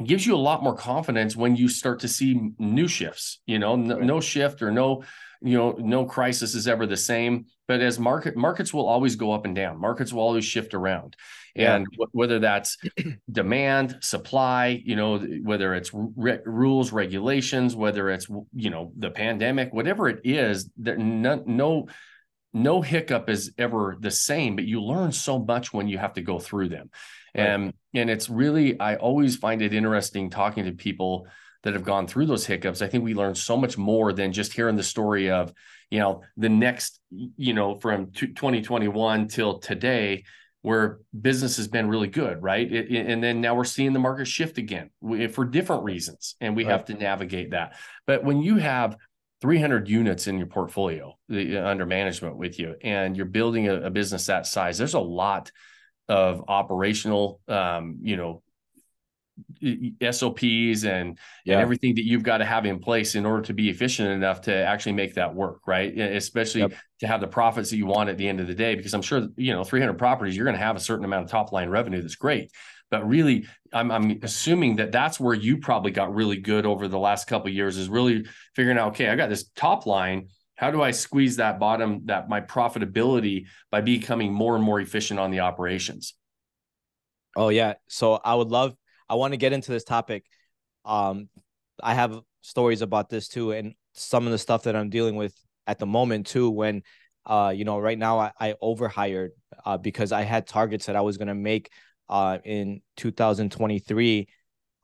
[0.04, 3.76] gives you a lot more confidence when you start to see new shifts you know
[3.76, 5.04] no, no shift or no
[5.42, 9.32] you know no crisis is ever the same but as market markets will always go
[9.32, 11.16] up and down markets will always shift around
[11.56, 12.06] and yeah.
[12.12, 12.76] whether that's
[13.30, 19.72] demand supply you know whether it's re- rules regulations whether it's you know the pandemic
[19.72, 21.86] whatever it is that no, no
[22.52, 26.22] no hiccup is ever the same but you learn so much when you have to
[26.22, 26.90] go through them
[27.36, 27.44] right.
[27.44, 31.26] and and it's really i always find it interesting talking to people
[31.64, 34.52] that have gone through those hiccups i think we learn so much more than just
[34.52, 35.52] hearing the story of
[35.90, 40.22] you know the next you know from 2021 till today
[40.64, 42.72] where business has been really good, right?
[42.72, 44.88] It, it, and then now we're seeing the market shift again
[45.30, 46.72] for different reasons, and we right.
[46.72, 47.76] have to navigate that.
[48.06, 48.96] But when you have
[49.42, 53.74] 300 units in your portfolio the, uh, under management with you, and you're building a,
[53.82, 55.52] a, business that size, there's a lot
[56.08, 58.42] of operational, um, you know,
[60.10, 61.54] SOPs and, yeah.
[61.54, 64.42] and everything that you've got to have in place in order to be efficient enough
[64.42, 65.98] to actually make that work, right?
[65.98, 66.72] Especially yep.
[67.00, 69.02] to have the profits that you want at the end of the day, because I'm
[69.02, 71.68] sure you know 300 properties, you're going to have a certain amount of top line
[71.68, 72.50] revenue that's great.
[72.90, 76.98] But really, I'm, I'm assuming that that's where you probably got really good over the
[76.98, 80.28] last couple years is really figuring out, okay, I got this top line.
[80.56, 85.18] How do I squeeze that bottom, that my profitability by becoming more and more efficient
[85.18, 86.14] on the operations?
[87.36, 87.74] Oh yeah.
[87.88, 88.76] So I would love
[89.08, 90.24] I want to get into this topic.
[90.84, 91.28] Um,
[91.82, 95.34] I have stories about this too, and some of the stuff that I'm dealing with
[95.66, 96.50] at the moment too.
[96.50, 96.82] When,
[97.26, 99.30] uh, you know, right now I, I overhired
[99.64, 101.70] uh, because I had targets that I was gonna make
[102.10, 104.28] uh in 2023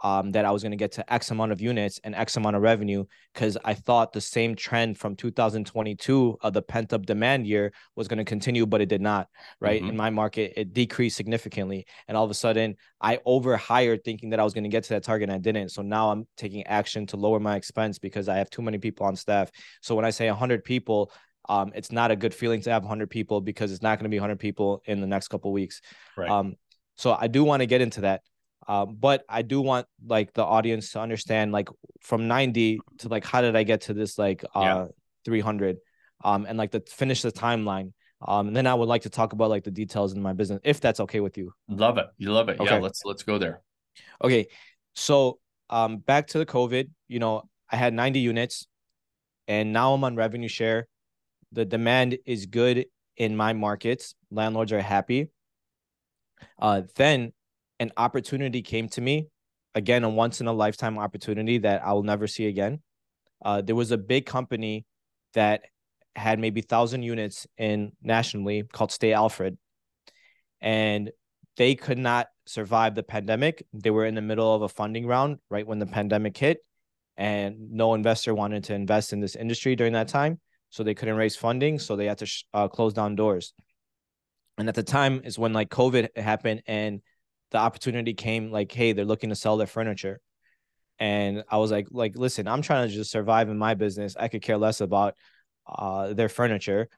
[0.03, 2.57] um, that I was going to get to X amount of units and X amount
[2.57, 7.47] of revenue because I thought the same trend from 2022 of the pent up demand
[7.47, 9.29] year was going to continue, but it did not.
[9.61, 9.91] Right mm-hmm.
[9.91, 14.41] in my market, it decreased significantly, and all of a sudden I overhired thinking that
[14.41, 15.71] I was going to get to that target and I didn't.
[15.71, 19.07] So now I'm taking action to lower my expense because I have too many people
[19.07, 19.51] on staff.
[19.81, 21.13] So when I say 100 people,
[21.49, 24.11] um, it's not a good feeling to have 100 people because it's not going to
[24.11, 25.81] be 100 people in the next couple weeks.
[26.17, 26.31] Right.
[26.31, 26.57] Um,
[26.97, 28.23] so I do want to get into that.
[28.68, 31.68] Um, but I do want like the audience to understand like
[32.01, 34.87] from 90 to like how did I get to this like uh yeah.
[35.25, 35.79] 300
[36.25, 37.92] um and like to finish the timeline.
[38.27, 40.61] Um and then I would like to talk about like the details in my business
[40.62, 41.53] if that's okay with you.
[41.68, 42.07] Love it.
[42.18, 42.61] You love it.
[42.61, 42.75] Okay.
[42.75, 43.62] Yeah, let's let's go there.
[44.23, 44.46] Okay.
[44.94, 45.38] So
[45.70, 48.66] um back to the COVID, you know, I had 90 units
[49.49, 50.87] and now I'm on revenue share.
[51.53, 54.14] The demand is good in my markets.
[54.31, 55.31] Landlords are happy.
[56.59, 57.33] Uh then
[57.81, 59.27] an opportunity came to me
[59.75, 62.81] again a once in a lifetime opportunity that I will never see again.
[63.43, 64.85] Uh, there was a big company
[65.35, 65.62] that
[66.14, 69.57] had maybe thousand units in nationally called Stay Alfred,
[70.61, 71.11] and
[71.57, 73.64] they could not survive the pandemic.
[73.73, 76.59] They were in the middle of a funding round right when the pandemic hit,
[77.16, 80.38] and no investor wanted to invest in this industry during that time,
[80.69, 83.55] so they couldn't raise funding, so they had to sh- uh, close down doors.
[84.59, 87.01] And at the time is when like COVID happened and
[87.51, 90.21] the opportunity came like, hey, they're looking to sell their furniture.
[90.99, 94.17] And I was like, like, listen, I'm trying to just survive in my business.
[94.19, 95.15] I could care less about
[95.67, 96.89] uh their furniture.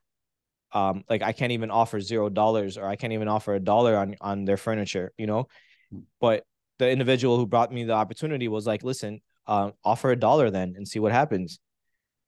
[0.73, 3.97] Um, like I can't even offer zero dollars or I can't even offer a dollar
[3.97, 5.49] on on their furniture, you know.
[6.21, 6.45] But
[6.79, 10.75] the individual who brought me the opportunity was like, listen, uh, offer a dollar then
[10.77, 11.61] and see what happens.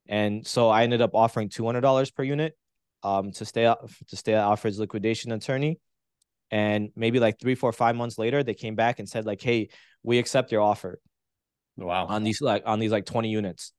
[0.06, 2.56] And so I ended up offering two hundred dollars per unit
[3.02, 5.80] um to stay to stay at Alfred's liquidation attorney
[6.54, 9.70] and maybe like three, four, five months later, they came back and said like, "Hey,
[10.04, 11.00] we accept your offer."
[11.76, 12.06] Wow.
[12.06, 13.72] On these like on these like twenty units,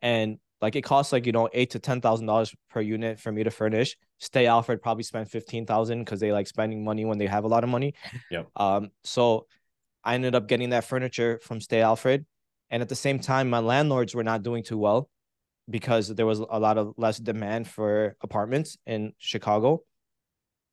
[0.00, 3.30] and like it costs like you know eight to ten thousand dollars per unit for
[3.30, 3.98] me to furnish.
[4.18, 7.48] Stay Alfred probably spent fifteen thousand because they like spending money when they have a
[7.48, 7.92] lot of money.
[8.30, 8.44] Yeah.
[8.56, 8.92] Um.
[9.04, 9.46] So
[10.02, 12.24] I ended up getting that furniture from Stay Alfred,
[12.70, 15.10] and at the same time, my landlords were not doing too well
[15.68, 19.82] because there was a lot of less demand for apartments in Chicago.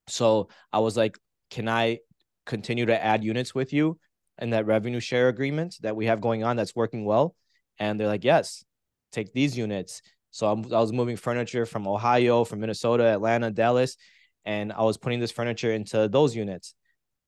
[0.08, 1.19] So I was like,
[1.50, 2.00] can I
[2.46, 4.00] continue to add units with you
[4.38, 7.36] and that revenue share agreement that we have going on that's working well?
[7.78, 8.64] And they're like, yes,
[9.12, 10.02] take these units.
[10.32, 13.98] So I'm, I was moving furniture from Ohio, from Minnesota, Atlanta, Dallas,
[14.46, 16.76] and I was putting this furniture into those units.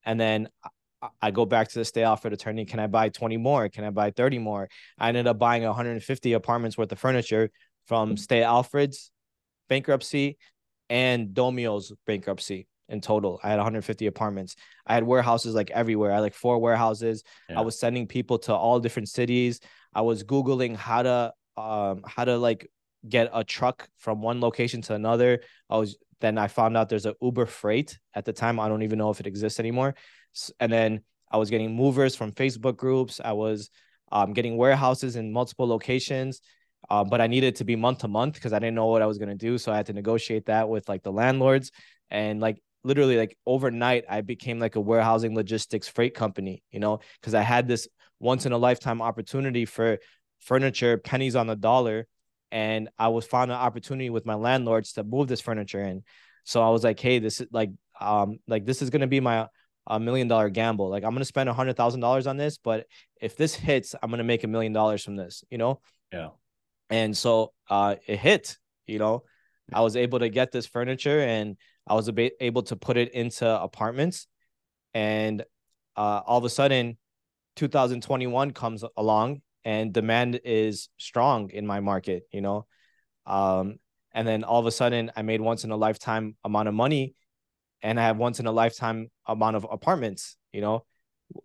[0.04, 0.48] And then
[1.20, 2.64] I go back to the stay Alfred attorney.
[2.64, 3.68] Can I buy 20 more?
[3.68, 4.68] Can I buy 30 more?
[4.98, 7.50] I ended up buying 150 apartments worth of furniture
[7.86, 8.16] from mm-hmm.
[8.16, 9.10] Stay Alfred's
[9.68, 10.38] bankruptcy
[10.88, 13.40] and Domio's bankruptcy in total.
[13.42, 14.56] I had 150 apartments.
[14.86, 16.12] I had warehouses like everywhere.
[16.12, 17.22] I had like four warehouses.
[17.48, 17.58] Yeah.
[17.58, 19.60] I was sending people to all different cities.
[19.94, 22.70] I was googling how to um how to like
[23.08, 25.40] get a truck from one location to another.
[25.68, 28.60] I was then I found out there's a Uber Freight at the time.
[28.60, 29.94] I don't even know if it exists anymore.
[30.60, 33.20] And then I was getting movers from Facebook groups.
[33.22, 33.70] I was
[34.12, 36.40] um, getting warehouses in multiple locations.
[36.90, 39.06] Uh, but I needed to be month to month because I didn't know what I
[39.06, 39.58] was gonna do.
[39.58, 41.72] So I had to negotiate that with like the landlords.
[42.10, 47.00] And like literally like overnight I became like a warehousing logistics freight company, you know,
[47.20, 49.98] because I had this once in a lifetime opportunity for
[50.40, 52.06] furniture, pennies on the dollar.
[52.50, 56.02] And I was found an opportunity with my landlords to move this furniture in.
[56.44, 59.48] So I was like, hey, this is like um like this is gonna be my
[59.86, 60.90] a million dollar gamble.
[60.90, 62.86] Like I'm gonna spend a hundred thousand dollars on this, but
[63.20, 65.80] if this hits, I'm gonna make a million dollars from this, you know?
[66.12, 66.30] Yeah.
[66.90, 69.24] And so uh it hit, you know.
[69.72, 71.56] I was able to get this furniture and
[71.92, 74.26] I was able to put it into apartments,
[74.94, 75.42] and
[75.94, 76.96] uh, all of a sudden,
[77.56, 82.22] 2021 comes along and demand is strong in my market.
[82.32, 82.66] You know,
[83.26, 83.76] um,
[84.14, 87.14] and then all of a sudden, I made once in a lifetime amount of money,
[87.82, 90.38] and I have once in a lifetime amount of apartments.
[90.50, 90.86] You know,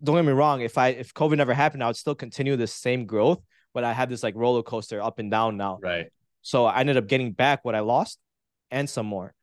[0.01, 0.61] don't get me wrong.
[0.61, 3.41] If I if COVID never happened, I would still continue the same growth,
[3.73, 5.77] but I have this like roller coaster up and down now.
[5.81, 6.07] Right.
[6.41, 8.17] So I ended up getting back what I lost
[8.71, 9.33] and some more.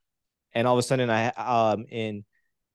[0.54, 2.24] And all of a sudden, I um in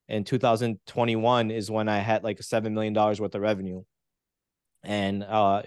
[0.07, 3.83] in 2021 is when I had like a seven million dollars worth of revenue,
[4.83, 5.63] and uh,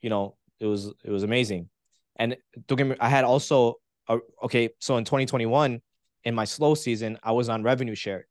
[0.00, 1.68] you know it was it was amazing.
[2.16, 3.76] And don't get me, I had also
[4.08, 4.70] a, okay.
[4.78, 5.80] So in 2021,
[6.24, 8.26] in my slow season, I was on revenue share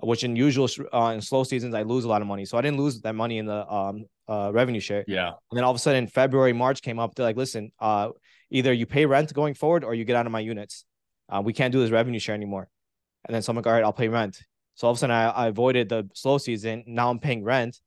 [0.00, 2.44] which in usual uh, in slow seasons I lose a lot of money.
[2.44, 5.04] So I didn't lose that money in the um uh revenue share.
[5.06, 5.28] Yeah.
[5.28, 7.14] And then all of a sudden February, March came up.
[7.14, 8.10] They're like, listen, uh,
[8.50, 10.84] either you pay rent going forward or you get out of my units.
[11.28, 12.68] Uh, we can't do this revenue share anymore.
[13.24, 14.42] And then so I'm like, all right, I'll pay rent.
[14.74, 16.84] So all of a sudden I, I avoided the slow season.
[16.86, 17.80] Now I'm paying rent.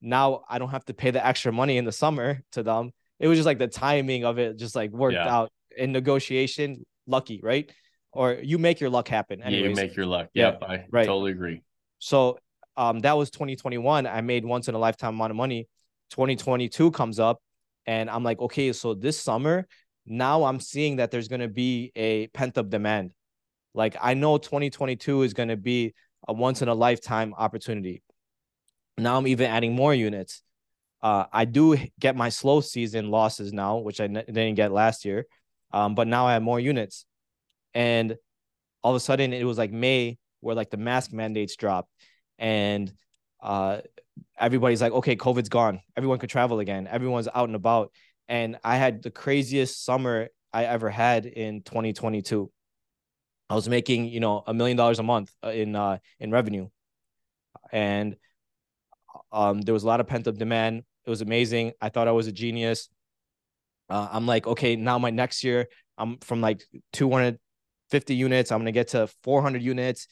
[0.00, 2.90] Now I don't have to pay the extra money in the summer to them.
[3.18, 5.28] It was just like the timing of it just like worked yeah.
[5.28, 6.84] out in negotiation.
[7.06, 7.70] Lucky, right?
[8.12, 9.42] or you make your luck happen.
[9.42, 9.62] Anyways.
[9.62, 10.28] Yeah, you make your luck.
[10.34, 11.06] Yep, yeah, I right.
[11.06, 11.62] totally agree.
[11.98, 12.38] So
[12.76, 14.06] um, that was 2021.
[14.06, 15.68] I made once in a lifetime amount of money.
[16.10, 17.40] 2022 comes up,
[17.86, 19.66] and I'm like, okay, so this summer,
[20.06, 23.12] now I'm seeing that there's gonna be a pent up demand.
[23.74, 25.94] Like I know 2022 is gonna be
[26.26, 28.02] a once in a lifetime opportunity.
[28.98, 30.42] Now I'm even adding more units.
[31.02, 35.04] Uh, I do get my slow season losses now, which I n- didn't get last
[35.04, 35.26] year.
[35.72, 37.06] Um, but now I have more units
[37.74, 38.16] and
[38.82, 41.90] all of a sudden it was like May where like the mask mandates dropped
[42.38, 42.92] and
[43.42, 43.80] uh
[44.38, 47.92] everybody's like okay COVID's gone everyone could travel again everyone's out and about
[48.30, 52.50] and I had the craziest summer I ever had in 2022
[53.50, 56.68] I was making you know a million dollars a month uh, in uh in revenue
[57.72, 58.16] and
[59.32, 62.12] um there was a lot of pent up demand it was amazing I thought I
[62.12, 62.88] was a genius
[63.88, 65.68] uh, I'm like okay now my next year
[66.00, 66.62] I'm from like
[66.92, 68.50] 250 units.
[68.50, 70.08] I'm to get to 400 units.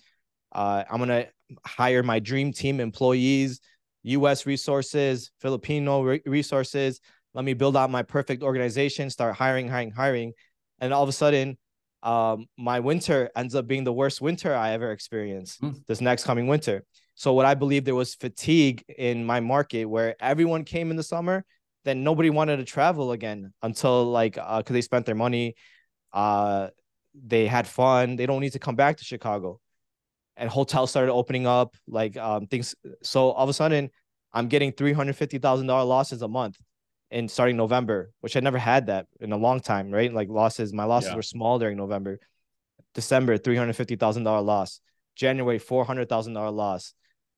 [0.53, 1.29] Uh, I'm to
[1.65, 3.61] hire my dream team employees,
[4.03, 7.01] US resources, Filipino re- resources.
[7.35, 10.33] Let me build out my perfect organization, start hiring, hiring, hiring.
[10.81, 11.59] And all of a sudden,
[12.03, 15.75] um, my winter ends up being the worst winter I ever experienced mm.
[15.87, 16.85] this next coming winter.
[17.15, 21.03] So, what I believe there was fatigue in my market where everyone came in the
[21.03, 21.45] summer,
[21.85, 25.55] then nobody wanted to travel again until like, uh, cause they spent their money.
[26.13, 26.69] Uh,
[27.15, 28.17] they had fun.
[28.17, 29.61] They don't need to come back to Chicago.
[30.37, 32.77] And hotels started opening up, like um, things.
[33.03, 33.91] So all of a sudden,
[34.33, 36.57] I'm getting three hundred fifty thousand dollar losses a month,
[37.11, 39.91] in starting November, which I never had that in a long time.
[39.91, 40.73] Right, like losses.
[40.73, 41.17] My losses yeah.
[41.17, 42.19] were small during November.
[42.95, 44.81] December, three hundred fifty thousand dollar loss.
[45.17, 46.95] January, four hundred thousand dollar loss.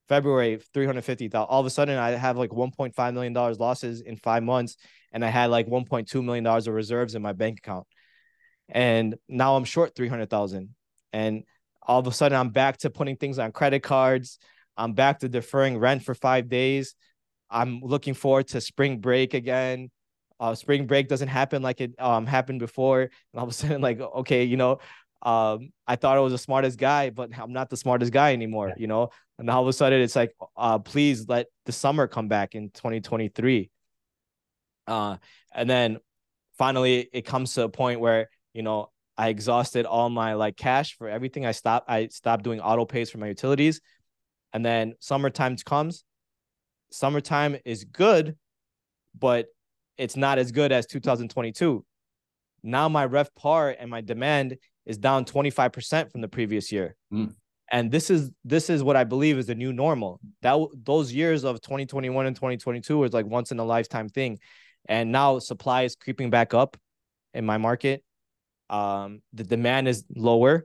[0.09, 1.49] February, three hundred fifty thousand.
[1.51, 4.43] All of a sudden, I have like one point five million dollars losses in five
[4.43, 4.77] months,
[5.12, 7.87] and I had like one point two million dollars of reserves in my bank account
[8.71, 10.75] and now I'm short 300,000
[11.12, 11.43] and
[11.83, 14.39] all of a sudden I'm back to putting things on credit cards.
[14.77, 16.95] I'm back to deferring rent for 5 days.
[17.51, 19.91] I'm looking forward to spring break again.
[20.39, 23.03] Uh, spring break doesn't happen like it um happened before.
[23.03, 24.79] And all of a sudden like okay, you know,
[25.23, 28.69] um I thought I was the smartest guy, but I'm not the smartest guy anymore,
[28.69, 28.75] yeah.
[28.79, 29.11] you know.
[29.39, 32.71] And all of a sudden it's like uh please let the summer come back in
[32.71, 33.71] 2023.
[34.87, 35.17] Uh
[35.53, 35.99] and then
[36.59, 40.97] finally it comes to a point where you know, I exhausted all my like cash
[40.97, 41.47] for everything.
[41.47, 43.81] I stopped, I stopped doing auto pays for my utilities.
[44.53, 46.05] And then summertime comes.
[46.91, 48.36] Summertime is good,
[49.18, 49.47] but
[49.97, 51.84] it's not as good as 2022.
[52.62, 56.97] Now my RevPAR and my demand is down 25% from the previous year.
[57.12, 57.34] Mm.
[57.72, 60.18] And this is this is what I believe is the new normal.
[60.43, 64.38] That those years of 2021 and 2022 was like once in a lifetime thing.
[64.88, 66.76] And now supply is creeping back up
[67.32, 68.03] in my market
[68.70, 70.64] um, the demand is lower.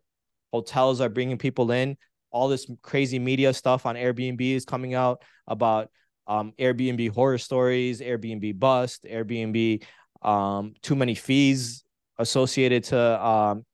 [0.53, 1.97] Hotels are bringing people in.
[2.31, 5.89] All this crazy media stuff on Airbnb is coming out about
[6.27, 9.83] um, Airbnb horror stories, Airbnb bust, Airbnb
[10.21, 11.83] um, too many fees
[12.17, 13.65] associated to um,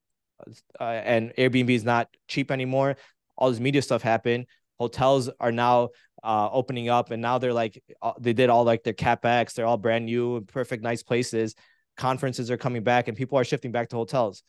[0.79, 2.97] uh, and Airbnb is not cheap anymore.
[3.37, 4.47] All this media stuff happened.
[4.79, 5.89] Hotels are now
[6.23, 9.53] uh, opening up, and now they're like uh, they did all like their capex.
[9.53, 11.55] They're all brand new, perfect, nice places
[11.97, 14.43] conferences are coming back and people are shifting back to hotels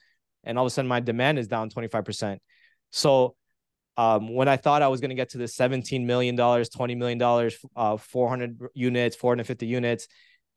[0.44, 2.38] and all of a sudden my demand is down 25%
[2.90, 3.34] so
[3.96, 6.94] um, when i thought i was going to get to the 17 million dollars 20
[6.94, 10.08] million dollars uh, 400 units 450 units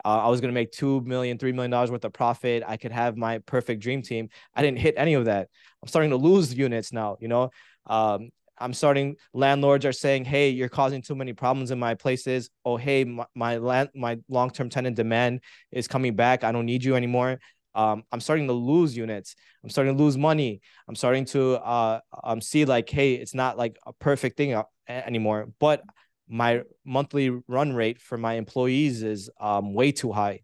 [0.04, 2.78] uh, i was going to make 2 million 3 million dollars worth of profit i
[2.78, 5.50] could have my perfect dream team i didn't hit any of that
[5.82, 7.50] i'm starting to lose units now you know
[7.88, 12.50] um, I'm starting landlords are saying, "Hey, you're causing too many problems in my places."
[12.64, 16.44] Oh, hey, my, my land my long-term tenant demand is coming back.
[16.44, 17.40] I don't need you anymore.
[17.76, 19.36] Um, I'm starting to lose units.
[19.64, 20.62] I'm starting to lose money.
[20.88, 24.64] I'm starting to uh um see like, hey, it's not like a perfect thing uh,
[24.88, 25.50] anymore.
[25.60, 25.84] But
[26.28, 30.42] my monthly run rate for my employees is um way too high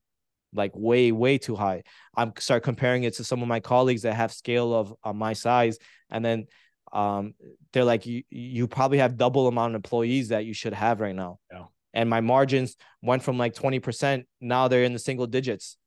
[0.54, 1.82] like way way too high
[2.16, 5.34] i'm start comparing it to some of my colleagues that have scale of uh, my
[5.34, 5.78] size
[6.10, 6.46] and then
[6.94, 7.34] um
[7.72, 11.16] they're like you you probably have double amount of employees that you should have right
[11.16, 11.64] now yeah.
[11.94, 15.78] and my margins went from like 20% now they're in the single digits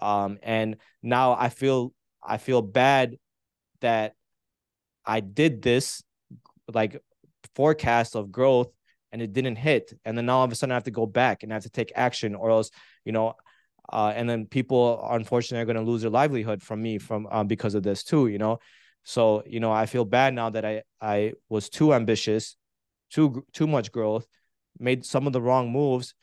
[0.00, 3.16] um and now i feel i feel bad
[3.80, 4.14] that
[5.04, 6.02] i did this
[6.72, 7.00] like
[7.54, 8.68] forecast of growth
[9.12, 9.92] and it didn't hit.
[10.04, 11.62] And then now all of a sudden i have to go back and i have
[11.64, 12.70] to take action or else
[13.04, 13.34] you know
[13.92, 17.46] uh, and then people unfortunately are going to lose their livelihood from me from um,
[17.46, 18.58] because of this too you know?
[19.04, 22.56] So you know i feel bad now that i i was too ambitious
[23.10, 24.26] too too much growth
[24.78, 26.14] made some of the wrong moves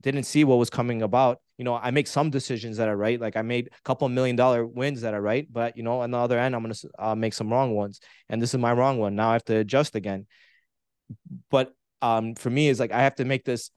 [0.00, 3.20] didn't see what was coming about you know i make some decisions that are right
[3.20, 6.10] like i made a couple million dollar wins that are right but you know on
[6.10, 8.98] the other end i'm to uh, make some wrong ones and this is my wrong
[8.98, 10.26] one now i have to adjust again
[11.50, 13.70] but um for me is like i have to make this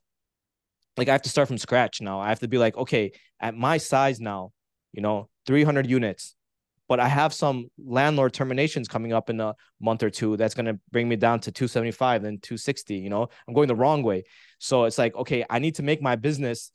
[0.97, 2.19] like I have to start from scratch now.
[2.19, 4.51] I have to be like, okay, at my size now,
[4.91, 6.36] you know, 300 units,
[6.88, 10.36] but I have some landlord terminations coming up in a month or two.
[10.38, 12.95] That's going to bring me down to 275 then 260.
[12.95, 14.25] You know, I'm going the wrong way.
[14.59, 16.71] So it's like, okay, I need to make my business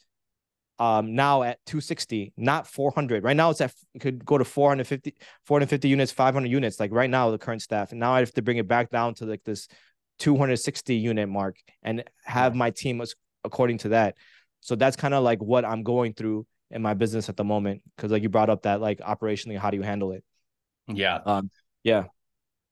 [0.78, 5.14] um now at 260 not 400 right now it's at it could go to 450
[5.44, 8.42] 450 units 500 units like right now the current staff and now i have to
[8.42, 9.68] bring it back down to like this
[10.18, 13.02] 260 unit mark and have my team
[13.44, 14.16] according to that.
[14.60, 17.82] So that's kind of like what I'm going through in my business at the moment.
[17.96, 20.24] Cause like you brought up that like operationally, how do you handle it?
[20.88, 21.20] Yeah.
[21.24, 21.50] Um,
[21.82, 22.04] yeah.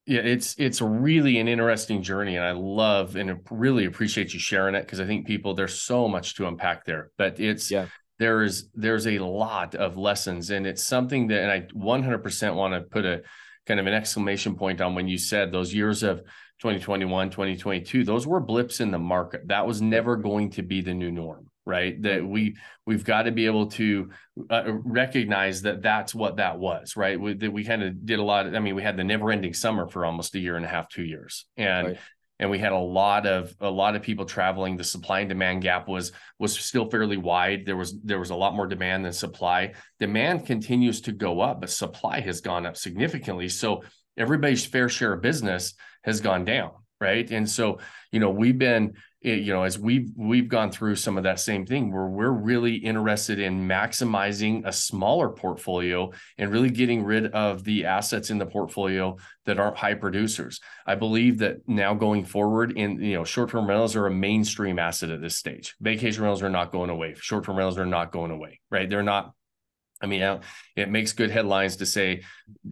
[0.06, 4.74] Yeah, it's it's really an interesting journey, and I love and really appreciate you sharing
[4.74, 7.10] it because I think people there's so much to unpack there.
[7.16, 7.86] But it's yeah,
[8.18, 12.80] there's there's a lot of lessons, and it's something that and I 100% want to
[12.82, 13.22] put a
[13.66, 16.18] kind of an exclamation point on when you said those years of
[16.60, 19.48] 2021, 2022, those were blips in the market.
[19.48, 22.00] That was never going to be the new norm, right?
[22.02, 22.56] That we
[22.86, 24.10] we've got to be able to
[24.50, 27.18] uh, recognize that that's what that was, right?
[27.18, 28.46] We, that we kind of did a lot.
[28.46, 30.88] Of, I mean, we had the never-ending summer for almost a year and a half,
[30.88, 31.98] two years, and right.
[32.38, 34.76] and we had a lot of a lot of people traveling.
[34.76, 37.64] The supply and demand gap was was still fairly wide.
[37.66, 39.74] There was there was a lot more demand than supply.
[39.98, 43.48] Demand continues to go up, but supply has gone up significantly.
[43.48, 43.84] So
[44.16, 46.72] everybody's fair share of business has gone down
[47.04, 47.30] right?
[47.30, 47.78] And so
[48.10, 48.94] you know we've been
[49.24, 52.30] eh, you know as we've we've gone through some of that same thing where we're
[52.30, 58.38] really interested in maximizing a smaller portfolio and really getting rid of the assets in
[58.38, 60.60] the portfolio that aren't high producers.
[60.86, 65.10] I believe that now going forward in you know short-term rentals are a mainstream asset
[65.10, 65.74] at this stage.
[65.80, 67.14] Vacation rentals are not going away.
[67.16, 68.90] Short-term rentals are not going away right?
[68.90, 69.32] They're not
[70.04, 70.40] I mean,
[70.76, 72.22] it makes good headlines to say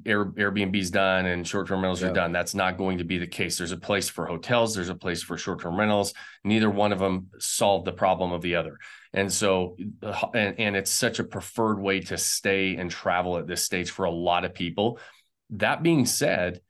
[0.06, 2.08] Air, Airbnb's done and short-term rentals yeah.
[2.08, 2.30] are done.
[2.30, 3.58] That's not going to be the case.
[3.58, 4.74] There's a place for hotels.
[4.74, 6.12] There's a place for short-term rentals.
[6.44, 8.78] Neither one of them solve the problem of the other.
[9.14, 9.76] And so,
[10.34, 14.04] and, and it's such a preferred way to stay and travel at this stage for
[14.04, 14.98] a lot of people.
[15.50, 16.60] That being said,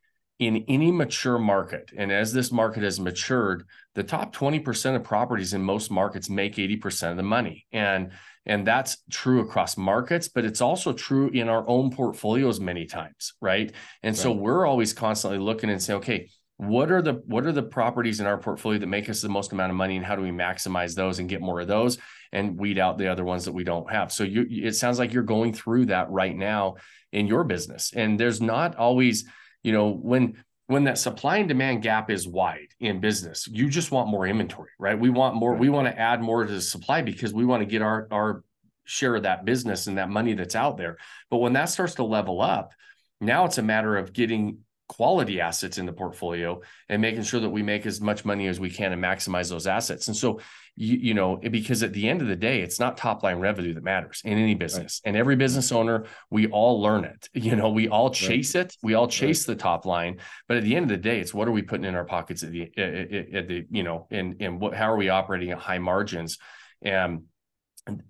[0.43, 3.65] in any mature market, and as this market has matured,
[3.95, 7.67] the top 20% of properties in most markets make 80% of the money.
[7.73, 8.11] And
[8.45, 13.35] and that's true across markets, but it's also true in our own portfolios many times,
[13.41, 13.71] right?
[14.03, 14.21] And right.
[14.21, 18.19] so we're always constantly looking and saying, okay, what are the what are the properties
[18.19, 20.31] in our portfolio that make us the most amount of money and how do we
[20.31, 21.99] maximize those and get more of those
[22.33, 25.13] and weed out the other ones that we don't have so you it sounds like
[25.13, 26.77] you're going through that right now
[27.11, 29.25] in your business and there's not always
[29.63, 33.91] you know when when that supply and demand gap is wide in business, you just
[33.91, 34.99] want more inventory, right?
[34.99, 37.67] We want more, we want to add more to the supply because we want to
[37.67, 38.45] get our our
[38.85, 40.97] share of that business and that money that's out there.
[41.31, 42.73] But when that starts to level up,
[43.21, 44.59] now it's a matter of getting
[44.93, 48.61] quality assets in the portfolio and making sure that we make as much money as
[48.61, 50.07] we can and maximize those assets.
[50.09, 50.41] And so,
[50.77, 53.73] you, you know, because at the end of the day, it's not top line revenue
[53.73, 55.01] that matters in any business.
[55.03, 55.09] Right.
[55.09, 57.29] And every business owner, we all learn it.
[57.43, 58.67] You know, we all chase right.
[58.67, 58.77] it.
[58.83, 59.57] We all chase right.
[59.57, 60.19] the top line.
[60.47, 62.43] But at the end of the day, it's what are we putting in our pockets
[62.43, 65.79] at the at, the you know, and and what how are we operating at high
[65.79, 66.39] margins,
[66.83, 67.23] and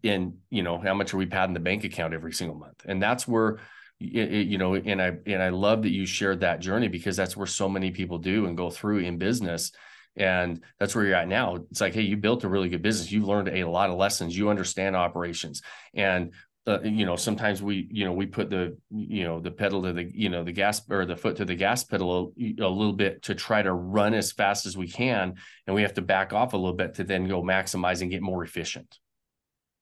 [0.04, 2.84] and you know how much are we padding the bank account every single month?
[2.84, 3.58] And that's where
[4.02, 7.46] you know and i and i love that you shared that journey because that's where
[7.46, 9.72] so many people do and go through in business.
[10.14, 11.56] And that's where you're at now.
[11.70, 13.10] It's like hey you built a really good business.
[13.10, 14.36] You've learned a lot of lessons.
[14.36, 15.62] You understand operations.
[15.94, 16.32] And
[16.66, 19.92] uh, you know sometimes we you know we put the you know the pedal to
[19.92, 22.92] the you know the gas or the foot to the gas pedal a, a little
[22.92, 25.34] bit to try to run as fast as we can.
[25.66, 28.22] And we have to back off a little bit to then go maximize and get
[28.22, 28.98] more efficient.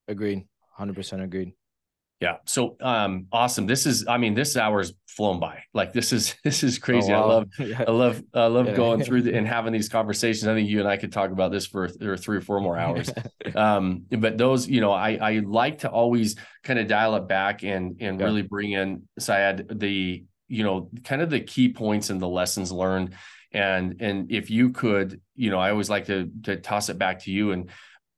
[0.07, 0.47] Agreed.
[0.79, 1.53] 100% agreed
[2.21, 2.37] Yeah.
[2.45, 3.67] So um awesome.
[3.67, 5.63] This is I mean this hour's flown by.
[5.73, 7.13] Like this is this is crazy.
[7.13, 7.23] Oh, wow.
[7.23, 7.85] I love Yeah.
[7.87, 8.75] I love I love Yeah.
[8.75, 10.47] going through the, and having these conversations.
[10.47, 12.77] I think you and I could talk about this for or three or four more
[12.77, 13.11] hours.
[13.55, 17.63] um but those, you know, I I like to always kind of dial it back
[17.65, 18.27] and and Yeah.
[18.27, 22.71] really bring in Syed the you know kind of the key points and the lessons
[22.71, 23.15] learned
[23.53, 27.21] and and if you could you know I always like to to toss it back
[27.21, 27.71] to you and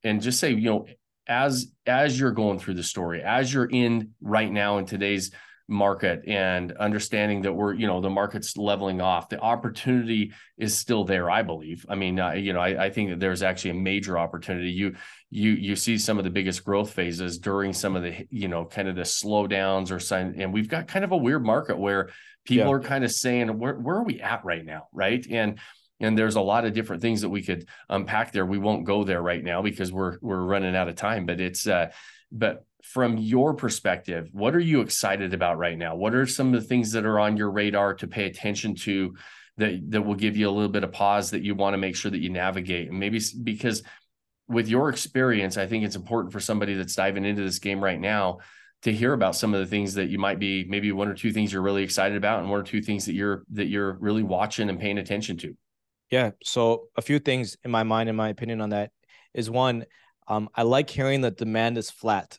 [0.02, 0.86] and just say you know
[1.26, 5.30] as as you're going through the story as you're in right now in today's
[5.68, 11.04] market and understanding that we're you know the market's leveling off the opportunity is still
[11.04, 11.86] there i believe.
[11.88, 14.70] I mean uh, you know I, I think that there's actually a major opportunity.
[14.70, 14.96] You
[15.30, 18.64] you you see some of the biggest growth phases during some of the you know
[18.64, 22.10] kind of the slowdowns or sign and we've got kind of a weird market where
[22.44, 22.72] people Yeah.
[22.72, 24.88] are kind of saying where where are we at right now?
[24.92, 25.24] Right?
[25.30, 25.58] And
[26.02, 28.44] and there's a lot of different things that we could unpack there.
[28.44, 31.66] We won't go there right now because we're we're running out of time but it's
[31.66, 31.90] uh
[32.30, 35.94] but from your perspective what are you excited about right now?
[35.94, 39.14] What are some of the things that are on your radar to pay attention to
[39.58, 41.96] that that will give you a little bit of pause that you want to make
[41.96, 42.88] sure that you navigate?
[42.88, 43.82] And maybe because
[44.48, 48.00] with your experience i think it's important for somebody that's diving into this game right
[48.00, 48.38] now
[48.82, 51.32] to hear about some of the things that you might be maybe one or two
[51.32, 54.22] things you're really excited about and one or two things that you're that you're really
[54.22, 55.56] watching and paying attention to
[56.12, 56.32] Yeah.
[56.44, 58.92] So a few things in my mind, in my opinion, on that
[59.32, 59.86] is one,
[60.28, 62.38] um, I like hearing that demand is flat.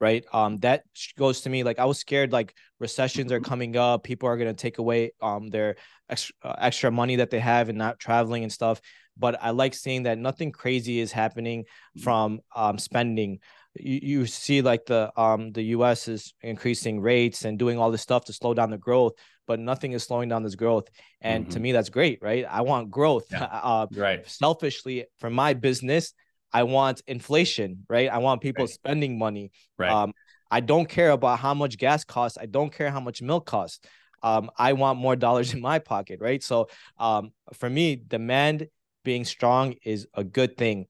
[0.00, 0.24] Right.
[0.32, 0.84] Um, that
[1.18, 4.54] goes to me like I was scared like recessions are coming up, people are gonna
[4.54, 5.76] take away um their
[6.08, 8.80] extra uh, extra money that they have and not traveling and stuff.
[9.18, 11.66] But I like seeing that nothing crazy is happening
[12.02, 13.40] from um spending.
[13.74, 18.02] You, you see like the um the US is increasing rates and doing all this
[18.02, 19.12] stuff to slow down the growth,
[19.50, 20.86] but nothing is slowing down this growth.
[21.20, 21.62] And to Mhm.
[21.62, 22.44] me, that's great, right?
[22.58, 23.26] I want growth.
[23.32, 23.48] Yeah.
[23.70, 26.14] Uh, right selfishly, for my business,
[26.52, 28.08] I want inflation, right?
[28.16, 28.78] I want people Right.
[28.80, 29.50] spending money.
[29.76, 30.12] right Um,
[30.52, 32.38] I don't care about how much gas costs.
[32.44, 33.80] I don't care how much milk costs.
[34.22, 36.42] Um, I want more dollars in my pocket, right?
[36.50, 36.68] So,
[37.06, 37.86] um, for me,
[38.16, 38.68] demand
[39.08, 40.86] being strong is a good thing.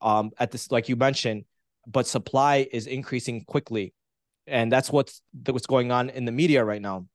[0.00, 1.44] Um, at this, like you mentioned,
[1.86, 3.86] but supply is increasing quickly,
[4.48, 5.22] and that's what's
[5.54, 7.06] what's going on in the media right now.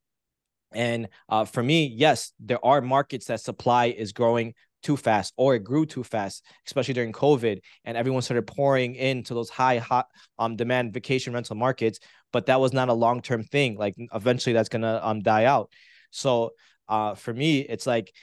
[0.74, 5.56] And uh, for me, yes, there are markets that supply is growing too fast or
[5.56, 10.08] it grew too fast, especially during COVID, and everyone started pouring into those high hot
[10.38, 12.00] um demand vacation rental markets.
[12.32, 13.76] But that was not a long term thing.
[13.78, 15.72] Like eventually, that's gonna um die out.
[16.12, 16.52] So
[16.88, 18.14] uh, for me, it's like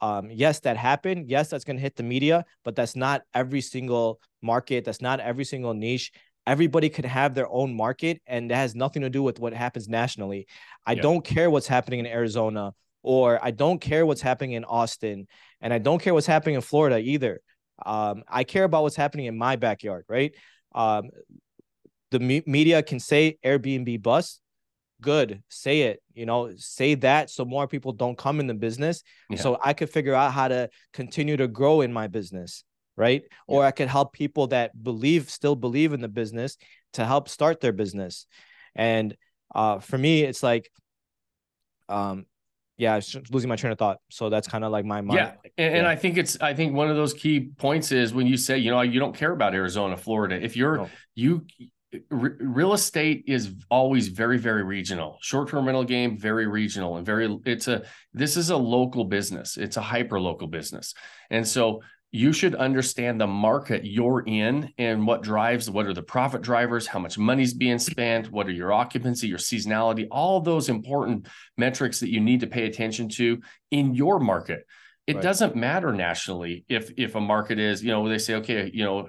[0.00, 3.62] um yes that happened yes that's going to hit the media but that's not every
[3.62, 6.12] single market that's not every single niche
[6.46, 9.88] everybody could have their own market and that has nothing to do with what happens
[9.88, 10.46] nationally.
[10.86, 11.02] I Yeah.
[11.02, 12.72] don't care what's happening in arizona
[13.02, 15.26] or i don't care what's happening in austin
[15.60, 17.40] and i don't care what's happening in florida either.
[17.84, 20.32] Um i care about what's happening in my backyard right?
[20.74, 21.10] Um
[22.10, 24.40] the me- media can say airbnb bus
[25.02, 29.02] good say it you know say that so more people don't come in the business.
[29.30, 29.38] Yeah.
[29.38, 32.64] so i could figure out how to continue to grow in my business
[32.96, 33.22] right?
[33.46, 36.56] Or i could help people that believe still believe in the business
[36.94, 38.26] to help start their business.
[38.74, 39.16] And
[39.54, 40.70] uh for me it's like
[41.88, 42.26] um
[42.78, 43.98] yeah I was losing my train of thought.
[44.10, 46.74] So that's kind of like my mind yeah and, and i think it's i think
[46.74, 49.54] one of those key points is when you say you know you don't care about
[49.54, 50.42] arizona florida.
[50.42, 50.90] If you're No.
[51.14, 51.46] you
[52.10, 55.18] re- real estate is always very very regional.
[55.22, 59.56] Short-term rental game very regional and very it's a this is a local business.
[59.56, 60.92] It's a hyper local business.
[61.30, 61.82] And so
[62.12, 66.86] you should understand the market you're in and what drives what are the profit drivers
[66.86, 71.26] how much money's being spent what are your occupancy your seasonality all those important
[71.58, 73.40] metrics that you need to pay attention to
[73.70, 74.66] in your market.
[75.06, 75.22] It Right.
[75.22, 79.08] doesn't matter nationally if if a market is you know they say okay you know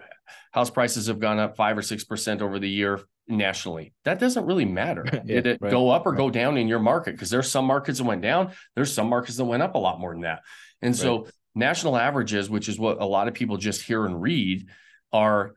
[0.52, 3.94] house prices have gone up five or six percent over the year nationally.
[4.06, 5.06] That doesn't really matter.
[5.14, 6.18] Yeah, did it right, go up or right.
[6.18, 7.12] go down in your market?
[7.12, 10.00] Because there's some markets that went down there's some markets that went up a lot
[10.00, 10.42] more than that.
[10.82, 11.28] And so
[11.58, 14.68] national averages which is what a lot of people just hear and read
[15.12, 15.54] are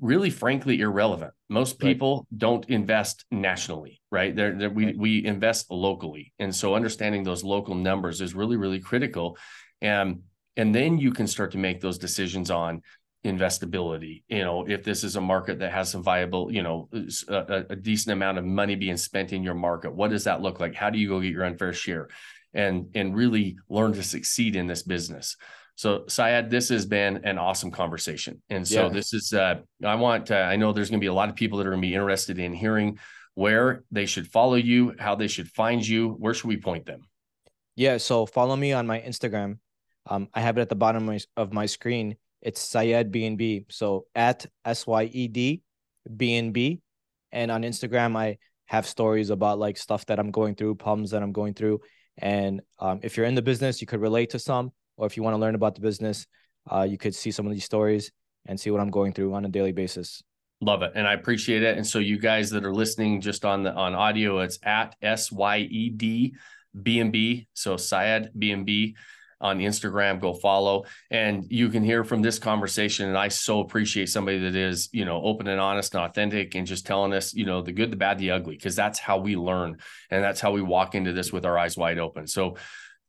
[0.00, 1.32] really frankly irrelevant.
[1.48, 1.88] Most Right.
[1.90, 4.34] people don't invest nationally right?
[4.34, 4.96] They're, they're- we, Right.
[4.96, 6.32] we invest locally.
[6.38, 9.36] And so understanding those local numbers is really really critical.
[9.80, 10.22] And
[10.56, 12.82] and then you can start to make those decisions on
[13.24, 14.22] investability.
[14.28, 16.88] You know if this is a market that has some viable you know
[17.28, 20.74] a decent amount of money being spent in your market what does that look like?
[20.74, 22.08] How do you go get your unfair share
[22.54, 25.36] and and really learn to succeed in this business
[25.78, 28.42] so Syed, this has been an awesome conversation.
[28.50, 28.88] And so Yeah.
[28.88, 31.36] this is uh I want uh, I know there's going to be a lot of
[31.36, 32.98] people that are going to be interested in hearing
[33.34, 37.02] where they should follow you, how they should find you, where should we point them?
[37.76, 39.58] Yeah, so follow me on my Instagram.
[40.10, 42.16] Um, I have it at the bottom of my, of my screen.
[42.42, 43.66] It's Syed BNB.
[43.70, 45.62] So at S Y E D
[46.10, 46.80] BNB.
[47.30, 51.22] And on Instagram, I have stories about like stuff that I'm going through, problems that
[51.22, 51.82] I'm going through.
[52.18, 55.22] And um, if you're in the business, you could relate to some, or if you
[55.22, 56.26] want to learn about the business,
[56.70, 58.12] uh, you could see some of these stories
[58.46, 60.22] and see what I'm going through on a daily basis.
[60.60, 61.76] Love it, and I appreciate it.
[61.76, 65.30] And so, you guys that are listening just on the on audio, it's at S
[65.30, 66.34] Y E D
[66.82, 67.46] B and B.
[67.54, 68.96] So Syed B and B
[69.40, 70.20] on Instagram.
[70.20, 73.08] Go follow, and you can hear from this conversation.
[73.08, 76.66] And I so appreciate somebody that is, you know, open and honest and authentic, and
[76.66, 79.36] just telling us, you know, the good, the bad, the ugly, because that's how we
[79.36, 79.78] learn,
[80.10, 82.26] and that's how we walk into this with our eyes wide open.
[82.26, 82.56] So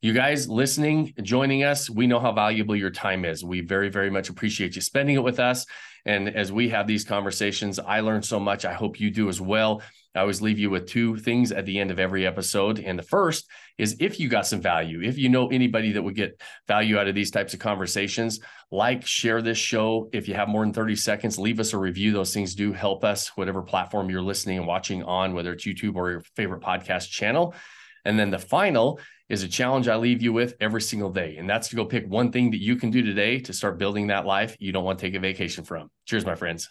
[0.02, 3.44] you guys listening, joining us, we know how valuable your time is.
[3.44, 5.66] We very, very much appreciate you spending it with us.
[6.06, 8.64] And as we have these conversations, I learn so much.
[8.64, 9.82] I hope you do as well.
[10.14, 12.80] I always leave you with two things at the end of every episode.
[12.80, 13.48] And the first
[13.78, 17.06] is if you got some value, if you know anybody that would get value out
[17.06, 18.40] of these types of conversations,
[18.72, 20.08] like, share this show.
[20.12, 22.12] If you have more than 30 seconds, leave us a review.
[22.12, 25.94] Those things do help us, whatever platform you're listening and watching on, whether it's YouTube
[25.94, 27.54] or your favorite podcast channel.
[28.04, 28.98] And then the final
[29.28, 31.36] is a challenge I leave you with every single day.
[31.36, 34.08] And that's to go pick one thing that you can do today to start building
[34.08, 35.90] that life you don't want to take a vacation from.
[36.06, 36.68] Cheers, my friends.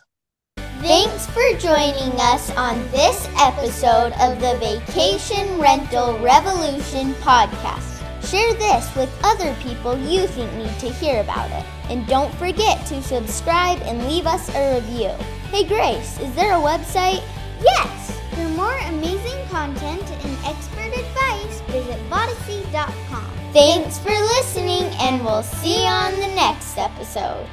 [0.81, 7.99] Thanks for joining us on this episode of the Vacation Rental Revolution podcast.
[8.25, 11.65] Share this with other people you think need to hear about it.
[11.89, 15.09] And don't forget to subscribe and leave us a review.
[15.51, 17.23] Hey Grace, is there a website?
[17.61, 18.17] Yes!
[18.33, 23.29] For more amazing content and expert advice, visit Vodyssey.com.
[23.51, 27.45] Thanks for listening, and we'll see you on the next episode.